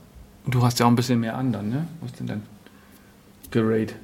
Du 0.45 0.63
hast 0.63 0.79
ja 0.79 0.85
auch 0.85 0.89
ein 0.89 0.95
bisschen 0.95 1.19
mehr 1.19 1.37
an 1.37 1.51
dann, 1.51 1.69
ne? 1.69 1.87
Was 2.01 2.11
ist 2.11 2.19
denn 2.19 2.27
dein 2.27 2.43
Gerate? 3.51 3.95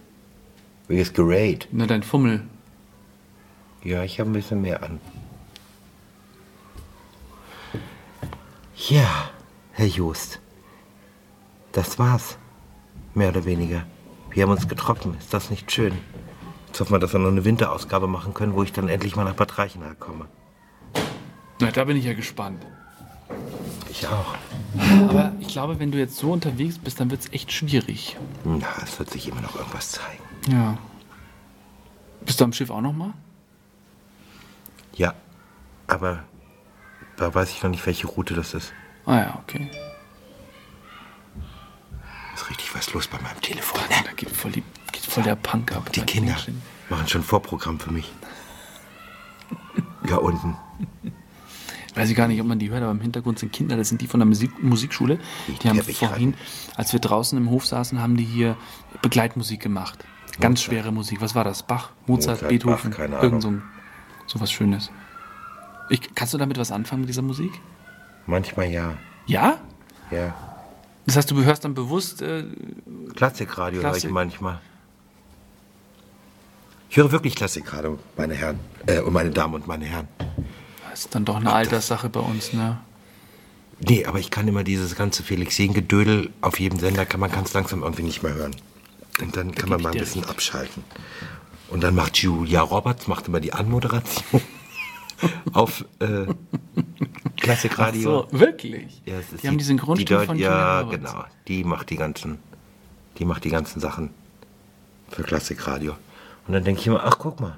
Wie 0.88 1.00
ist 1.00 1.16
gerayt? 1.16 1.68
Ne, 1.72 1.88
dein 1.88 2.04
Fummel. 2.04 2.44
Ja, 3.84 4.04
ich 4.04 4.20
habe 4.20 4.30
ein 4.30 4.34
bisschen 4.34 4.62
mehr 4.62 4.84
an. 4.84 5.00
Ja, 8.76 9.30
Herr 9.72 9.88
Just. 9.88 10.40
Das 11.72 11.98
war's. 11.98 12.38
Mehr 13.14 13.30
oder 13.30 13.46
weniger. 13.46 13.86
Wir 14.30 14.44
haben 14.44 14.52
uns 14.52 14.68
getroffen. 14.68 15.16
Ist 15.18 15.34
das 15.34 15.50
nicht 15.50 15.72
schön? 15.72 15.94
Jetzt 16.68 16.80
hoffen 16.80 16.92
wir, 16.94 17.00
dass 17.00 17.14
wir 17.14 17.20
noch 17.20 17.30
eine 17.30 17.46
Winterausgabe 17.46 18.08
machen 18.08 18.34
können, 18.34 18.54
wo 18.54 18.62
ich 18.62 18.74
dann 18.74 18.90
endlich 18.90 19.16
mal 19.16 19.24
nach 19.24 19.36
Bad 19.36 19.58
Reichenhall 19.58 19.96
komme. 19.96 20.28
Na, 21.60 21.72
da 21.72 21.84
bin 21.86 21.98
ich 21.98 22.06
ja 22.06 22.14
gespannt. 22.14 22.66
Ich 23.90 24.08
auch. 24.08 24.36
Aber 25.10 25.32
ich 25.40 25.48
glaube, 25.48 25.80
wenn 25.80 25.92
du 25.92 25.98
jetzt 25.98 26.18
so 26.18 26.32
unterwegs 26.32 26.78
bist, 26.78 27.00
dann 27.00 27.10
wird 27.10 27.22
es 27.22 27.32
echt 27.32 27.52
schwierig. 27.52 28.18
Na, 28.44 28.68
es 28.84 29.00
wird 29.00 29.10
sich 29.10 29.28
immer 29.28 29.42
noch 29.42 29.56
irgendwas 29.56 29.92
zeigen. 29.92 30.24
Ja. 30.50 30.78
Bist 32.26 32.40
du 32.42 32.44
am 32.44 32.54
Schiff 32.54 32.70
auch 32.70 32.82
noch 32.82 32.94
mal? 32.94 33.14
Ja, 34.94 35.14
aber 35.88 36.24
da 37.18 37.34
weiß 37.34 37.52
ich 37.52 37.64
noch 37.64 37.70
nicht, 37.70 37.86
welche 37.86 38.08
Route 38.08 38.34
das 38.34 38.54
ist. 38.54 38.74
Ah 39.06 39.18
ja, 39.18 39.40
okay. 39.44 39.70
Ist 42.34 42.50
richtig 42.50 42.76
was 42.76 42.92
los 42.94 43.08
bei 43.08 43.20
meinem 43.22 43.40
Telefon. 43.42 43.80
Da 43.90 44.12
geht 44.12 44.30
voll, 44.30 44.52
die, 44.52 44.64
geht 44.92 45.06
voll 45.06 45.24
der 45.24 45.36
Punk 45.36 45.74
ab. 45.74 45.92
Die 45.94 46.02
Kinder 46.02 46.36
machen 46.90 47.08
schon 47.08 47.24
Vorprogramm 47.24 47.80
für 47.80 47.92
mich. 47.92 48.12
Ja, 50.10 50.18
unten. 50.18 50.58
Weiß 51.96 52.10
ich 52.10 52.16
gar 52.16 52.28
nicht, 52.28 52.42
ob 52.42 52.48
man 52.48 52.60
die 52.60 52.70
hört, 52.70 52.84
aber 52.84 52.92
im 52.92 53.00
Hintergrund 53.00 53.40
sind 53.40 53.54
Kinder, 53.54 53.78
das 53.78 53.88
sind 53.90 54.02
die 54.02 54.08
von 54.08 54.20
der 54.20 54.28
Musik 54.28 54.62
Musikschule. 54.62 55.18
Die 55.48 55.70
haben 55.70 55.82
vorhin, 55.82 56.34
als 56.76 56.92
wir 56.92 57.00
draußen 57.00 57.38
im 57.38 57.50
Hof 57.50 57.66
saßen, 57.66 58.02
haben 58.02 58.18
die 58.18 58.26
hier 58.26 58.58
Begleitmusik 59.02 59.62
gemacht. 59.62 60.06
Ganz 60.42 60.62
schwere 60.62 60.92
Musik. 60.92 61.22
Was 61.22 61.36
war 61.36 61.46
das? 61.46 61.64
Bach, 61.64 61.92
Mozart, 62.06 62.42
Mozart, 62.42 62.50
Beethoven, 62.50 62.92
Bach, 62.92 62.98
keine 62.98 63.20
irgend 63.20 63.42
so, 63.42 63.54
so 64.28 64.42
was 64.42 64.52
Schönes. 64.52 64.92
Ich, 65.90 66.14
kannst 66.16 66.34
du 66.34 66.38
damit 66.38 66.58
was 66.58 66.72
anfangen 66.72 67.02
mit 67.02 67.10
dieser 67.10 67.22
Musik? 67.22 67.52
Manchmal 68.26 68.70
ja. 68.70 68.98
Ja? 69.28 69.60
Ja. 70.12 70.34
Das 71.06 71.16
heißt, 71.16 71.32
du 71.32 71.44
hörst 71.44 71.64
dann 71.64 71.76
bewusst, 71.76 72.22
äh, 72.22 72.44
Klassikradio 73.16 73.82
höre 73.82 73.90
ich 73.90 74.02
Klassik. 74.02 74.12
manchmal. 74.12 74.60
Ich 76.90 76.98
höre 76.98 77.12
wirklich 77.12 77.36
Klassikradio, 77.36 78.00
meine 78.18 78.34
Herren. 78.34 78.60
Äh, 78.88 79.02
und 79.02 79.14
meine 79.14 79.30
Damen 79.30 79.54
und 79.54 79.68
meine 79.68 79.86
Herren. 79.86 80.08
Das 80.96 81.02
ist 81.04 81.16
dann 81.16 81.26
doch 81.26 81.36
eine 81.36 81.52
Alterssache 81.52 82.08
bei 82.08 82.22
uns, 82.22 82.54
ne? 82.54 82.78
Nee, 83.82 84.06
aber 84.06 84.18
ich 84.20 84.32
kann 84.32 84.48
immer 84.48 84.64
dieses 84.64 84.96
ganze 84.96 85.24
Felix 85.24 85.58
Jähn-Gedödel 85.58 86.30
auf 86.40 86.58
jedem 86.58 86.80
Sender, 86.80 87.06
kann 87.06 87.20
man 87.20 87.30
ganz 87.30 87.54
langsam 87.54 87.84
irgendwie 87.84 88.04
nicht 88.04 88.24
mehr 88.24 88.34
hören. 88.34 88.56
Und 89.22 89.36
dann 89.36 89.54
kann 89.54 89.68
man 89.68 89.82
mal 89.82 89.92
ein 89.92 89.98
bisschen 89.98 90.22
recht. 90.22 90.32
abschalten. 90.32 90.86
Und 91.68 91.84
dann 91.84 91.96
macht 91.96 92.16
Julia 92.16 92.62
Roberts, 92.62 93.08
macht 93.08 93.28
immer 93.28 93.42
die 93.42 93.52
Anmoderation 93.52 94.42
auf 95.52 95.84
äh, 96.00 96.28
Klassikradio. 97.42 98.28
So, 98.30 98.40
wirklich? 98.40 99.02
Ja, 99.06 99.20
ist 99.20 99.44
die 99.44 99.48
haben 99.50 99.58
die 99.58 99.66
Synchronstimme 99.66 100.22
die, 100.22 100.26
von 100.28 100.38
Ja, 100.38 100.80
Julia 100.80 100.98
genau. 100.98 101.26
Die 101.50 101.66
macht 101.66 101.90
die 101.90 101.98
ganzen, 101.98 102.40
die 103.18 103.26
macht 103.26 103.44
die 103.44 103.50
ganzen 103.50 103.82
Sachen 103.82 104.12
für 105.10 105.24
Klassikradio. 105.24 105.98
Und 106.48 106.54
dann 106.54 106.64
denke 106.64 106.80
ich 106.80 106.88
immer, 106.88 107.04
ach 107.04 107.18
guck 107.20 107.42
mal, 107.42 107.58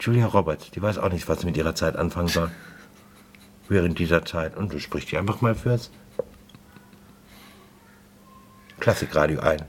Julia 0.00 0.26
Roberts, 0.26 0.70
die 0.70 0.82
weiß 0.82 0.98
auch 0.98 1.10
nicht, 1.10 1.28
was 1.28 1.40
sie 1.40 1.46
mit 1.46 1.56
ihrer 1.56 1.74
Zeit 1.74 1.96
anfangen 1.96 2.28
soll. 2.28 2.50
Während 3.68 3.98
dieser 3.98 4.24
Zeit. 4.24 4.56
Und 4.56 4.72
du 4.72 4.78
sprichst 4.78 5.10
die 5.10 5.18
einfach 5.18 5.40
mal 5.40 5.54
fürs 5.54 5.90
Klassikradio 8.80 9.40
ein. 9.40 9.62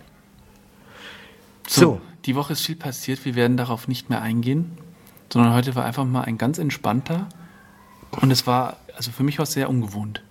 So, 1.67 1.81
So. 1.81 2.01
die 2.25 2.35
Woche 2.35 2.53
ist 2.53 2.61
viel 2.65 2.75
passiert. 2.75 3.25
Wir 3.25 3.35
werden 3.35 3.57
darauf 3.57 3.87
nicht 3.87 4.09
mehr 4.09 4.21
eingehen, 4.21 4.77
sondern 5.31 5.53
heute 5.53 5.75
war 5.75 5.85
einfach 5.85 6.05
mal 6.05 6.21
ein 6.23 6.37
ganz 6.37 6.57
entspannter. 6.57 7.27
Und 8.21 8.31
es 8.31 8.45
war, 8.47 8.77
also 8.95 9.11
für 9.11 9.23
mich 9.23 9.37
war 9.39 9.43
es 9.43 9.53
sehr 9.53 9.69
ungewohnt. 9.69 10.23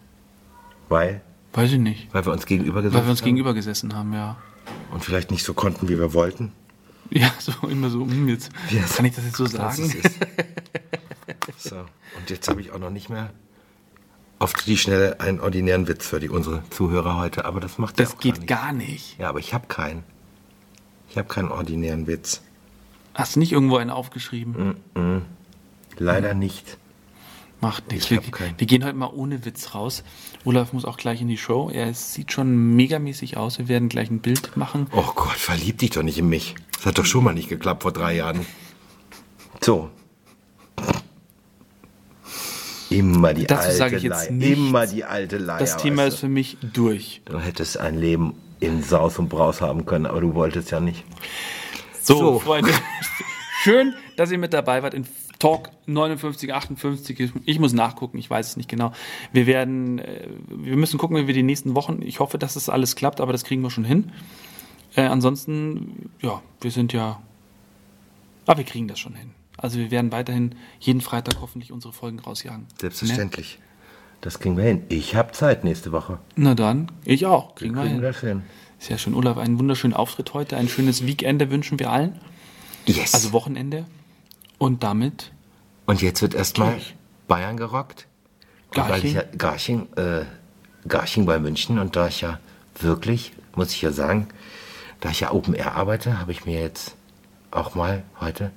Weil, 0.89 1.23
Weiß 1.53 1.73
ich 1.73 1.79
nicht. 1.79 2.13
weil 2.15 2.25
wir 2.25 2.33
uns 2.33 2.47
gegenüber 2.47 2.83
gesessen 2.83 2.97
Weil 2.99 3.05
wir 3.07 3.11
uns 3.11 3.21
haben 3.21 3.25
gegenüber 3.25 3.55
gesessen 3.55 3.95
haben, 3.95 4.13
ja. 4.13 4.37
und 4.93 5.05
vielleicht 5.05 5.31
nicht 5.31 5.43
so 5.45 5.55
konnten, 5.55 5.89
wie 5.89 5.99
wir 5.99 6.13
wollten. 6.15 6.53
Ja, 7.11 7.33
so 7.39 7.67
immer 7.69 7.91
so, 7.91 8.01
hm, 8.01 8.29
jetzt 8.29 8.51
Ja, 8.71 8.83
kann 8.83 9.05
ich 9.05 9.15
das 9.15 9.25
jetzt 9.25 9.37
so 9.37 9.47
sagen. 9.47 9.93
so, 11.57 11.77
und 11.77 12.31
jetzt 12.31 12.49
habe 12.49 12.61
ich 12.61 12.73
auch 12.73 12.79
noch 12.79 12.91
nicht 12.91 13.09
mehr 13.09 13.31
auf 14.39 14.53
die 14.53 14.77
Schnelle 14.77 15.21
einen 15.21 15.41
ordinären 15.41 15.89
Witz 15.89 16.07
für 16.07 16.21
die 16.21 16.29
unsere 16.29 16.63
Zuhörer 16.71 17.17
heute, 17.17 17.45
aber 17.45 17.61
das 17.61 17.79
macht 17.79 17.99
ja 17.99 18.05
Das 18.05 18.15
auch 18.15 18.19
geht 18.19 18.47
gar 18.47 18.65
gar 18.65 18.73
nicht. 18.73 19.19
Ja, 19.19 19.29
aber 19.29 19.39
ich 19.39 19.55
habe 19.55 19.67
keinen. 19.67 20.05
Ich 21.09 21.17
habe 21.17 21.29
keinen 21.29 21.51
ordinären 21.51 22.07
Witz. 22.07 22.43
Hast 23.15 23.37
du 23.37 23.41
nicht 23.41 23.53
irgendwo 23.53 23.79
einen 23.79 23.91
aufgeschrieben? 23.91 24.77
Leider 25.97 26.35
nicht. 26.35 26.77
Macht 27.63 27.91
nichts. 27.91 28.11
Ich 28.11 28.11
Wir, 28.11 28.23
wir 28.59 28.67
gehen 28.67 28.85
heute 28.85 28.95
mal 28.95 29.07
ohne 29.07 29.47
Witz 29.47 29.75
raus. 29.75 30.05
Olaf 30.45 30.75
muss 30.75 30.85
auch 30.85 30.99
gleich 30.99 31.23
in 31.23 31.29
die 31.29 31.39
Show. 31.39 31.71
Er 31.73 31.95
sieht 31.95 32.33
schon 32.33 32.77
megamäßig 32.77 33.39
aus. 33.39 33.59
Wir 33.59 33.69
werden 33.69 33.89
gleich 33.89 34.11
ein 34.11 34.21
Bild 34.21 34.57
machen. 34.59 34.89
Oh 34.93 35.13
Gott, 35.15 35.37
verlieb 35.37 35.79
dich 35.79 35.91
doch 35.91 36.03
nicht 36.03 36.19
in 36.19 36.29
mich. 36.29 36.55
Das 36.77 36.87
hat 36.87 36.99
doch 36.99 37.05
schon 37.07 37.25
mal 37.25 37.35
nicht 37.35 37.49
geklappt 37.49 37.83
vor 37.83 37.93
drei 37.93 38.15
Jahren. 38.17 38.45
So. 39.63 39.91
Immer 42.91 43.35
die 43.35 43.47
Dazu 43.47 43.63
alte 43.65 43.77
sage 43.77 43.97
ich 43.97 44.03
jetzt 44.05 44.27
Leier. 44.27 44.33
nichts. 44.33 44.59
Immer 44.59 44.87
die 44.87 45.05
alte 45.05 45.39
Leier. 45.39 45.59
Das 45.59 45.77
Thema 45.77 46.03
weißt 46.05 46.15
ist 46.15 46.21
für 46.21 46.29
mich 46.29 46.57
durch. 46.73 47.23
du. 47.25 47.33
du 47.33 47.41
hättest 47.41 47.79
ein 47.79 47.99
Leben 47.99 48.35
in 48.61 48.83
Saus 48.83 49.19
und 49.19 49.29
Braus 49.29 49.61
haben 49.61 49.87
können, 49.87 50.07
aber 50.07 50.21
du 50.21 50.35
wolltest 50.35 50.71
ja 50.71 50.81
nicht. 50.81 51.05
So, 52.01 52.17
So. 52.17 52.39
Freunde. 52.39 52.71
Schön, 53.63 53.95
dass 54.17 54.31
ihr 54.31 54.39
mit 54.39 54.53
dabei 54.53 54.83
wart 54.83 54.95
in 54.95 55.05
Talk 55.41 55.71
59, 55.87 56.55
58. 56.55 57.33
Ich 57.45 57.59
muss 57.59 57.73
nachgucken, 57.73 58.19
ich 58.19 58.31
weiß 58.31 58.51
es 58.51 58.57
nicht 58.57 58.69
genau. 58.69 58.93
Wir 59.33 59.47
werden, 59.47 59.99
äh, 59.99 60.29
wir 60.49 60.77
müssen 60.77 60.99
gucken, 60.99 61.17
wie 61.17 61.27
wir 61.27 61.35
die 61.35 61.43
nächsten 61.43 61.75
Wochen, 61.75 62.01
ich 62.03 62.21
hoffe, 62.21 62.39
dass 62.39 62.55
das 62.55 62.69
alles 62.69 62.95
klappt, 62.97 63.21
aber 63.21 63.33
das 63.33 63.45
kriegen 63.45 63.61
wir 63.63 63.71
schon 63.71 63.85
hin. 63.85 64.13
Äh, 64.97 65.03
ansonsten, 65.03 66.11
ja, 66.21 66.43
wir 66.61 66.71
sind 66.71 66.93
ja, 66.93 67.23
aber 68.47 68.59
wir 68.59 68.65
kriegen 68.65 68.89
das 68.89 68.99
schon 68.99 69.15
hin. 69.15 69.31
Also 69.57 69.79
wir 69.79 69.91
werden 69.91 70.11
weiterhin 70.13 70.55
jeden 70.81 71.01
Freitag 71.01 71.37
hoffentlich 71.41 71.73
unsere 71.73 71.93
Folgen 71.93 72.19
rausjagen. 72.19 72.67
Selbstverständlich. 72.81 73.59
Das 74.21 74.41
kriegen 74.41 74.57
wir 74.57 74.65
hin. 74.65 74.83
Ich 74.89 75.15
habe 75.15 75.33
Zeit 75.33 75.65
nächste 75.65 75.93
Woche. 75.93 76.13
Ne? 76.13 76.19
Na 76.37 76.55
dann, 76.55 76.91
ich 77.05 77.27
auch. 77.27 77.55
Kriegen 77.55 77.75
wir 77.75 77.83
Kriegen 77.83 77.95
hin. 77.95 78.03
wir 78.03 78.13
das 78.13 78.21
hin. 78.21 78.43
Sehr 78.79 78.99
schön. 78.99 79.15
Olaf, 79.15 79.39
einen 79.39 79.59
wunderschönen 79.59 79.95
Auftritt 79.95 80.35
heute. 80.35 80.57
Ein 80.57 80.69
schönes 80.69 81.07
Weekende 81.07 81.51
wünschen 81.51 81.79
wir 81.79 81.91
allen. 81.91 82.19
Yes. 82.87 83.15
Also 83.15 83.33
Wochenende. 83.33 83.87
Und 84.59 84.83
damit 84.83 85.33
und 85.87 86.03
jetzt 86.03 86.21
wird 86.21 86.35
erstmal. 86.35 86.77
Bayern 87.29 87.57
gerockt. 87.57 88.07
Garching. 88.73 89.09
ich 89.09 89.15
ja, 89.15 89.23
Garching, 89.39 89.89
äh, 89.97 90.25
Garching 90.87 91.25
bei 91.25 91.39
München 91.39 91.79
und 91.79 91.97
da 91.97 92.09
ich 92.09 92.21
ja 92.21 92.39
wirklich, 92.79 93.33
muss 93.55 93.73
ich 93.73 93.83
ja 93.83 93.91
sagen, 93.91 94.29
da 95.01 95.11
ich 95.11 95.21
ja 95.21 95.33
Open 95.33 95.55
Air 95.55 95.75
arbeite, 95.75 96.19
habe 96.19 96.33
ich 96.33 96.47
mir 96.47 96.61
jetzt 96.61 96.95
auch 97.51 97.75
mal 97.75 98.03
heute 98.21 98.51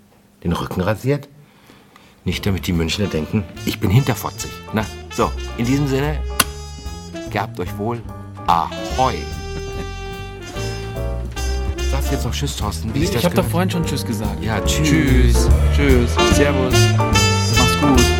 den 0.43 0.53
Rücken 0.53 0.81
rasiert. 0.81 1.27
Nicht 2.25 2.45
damit 2.45 2.67
die 2.67 2.73
Münchner 2.73 3.07
denken, 3.07 3.43
ich 3.65 3.79
bin 3.79 3.89
hinterfotzig. 3.89 4.51
Na, 4.73 4.85
so, 5.11 5.31
in 5.57 5.65
diesem 5.65 5.87
Sinne, 5.87 6.19
gehabt 7.31 7.59
euch 7.59 7.77
wohl. 7.77 8.01
Ahoi. 8.47 9.15
Sagst 11.91 12.09
du 12.09 12.13
jetzt 12.13 12.25
noch 12.25 12.33
Tschüss, 12.33 12.55
Thorsten? 12.55 12.93
Wie 12.93 13.03
Ich 13.03 13.25
habe 13.25 13.35
doch 13.35 13.45
vorhin 13.45 13.69
schon 13.69 13.85
Tschüss 13.85 14.05
gesagt. 14.05 14.43
Ja, 14.43 14.59
tschüss. 14.61 14.89
Tschüss. 14.89 15.49
Tschüss. 15.75 16.35
Servus. 16.35 16.75
Mach's 16.97 17.81
gut. 17.81 18.18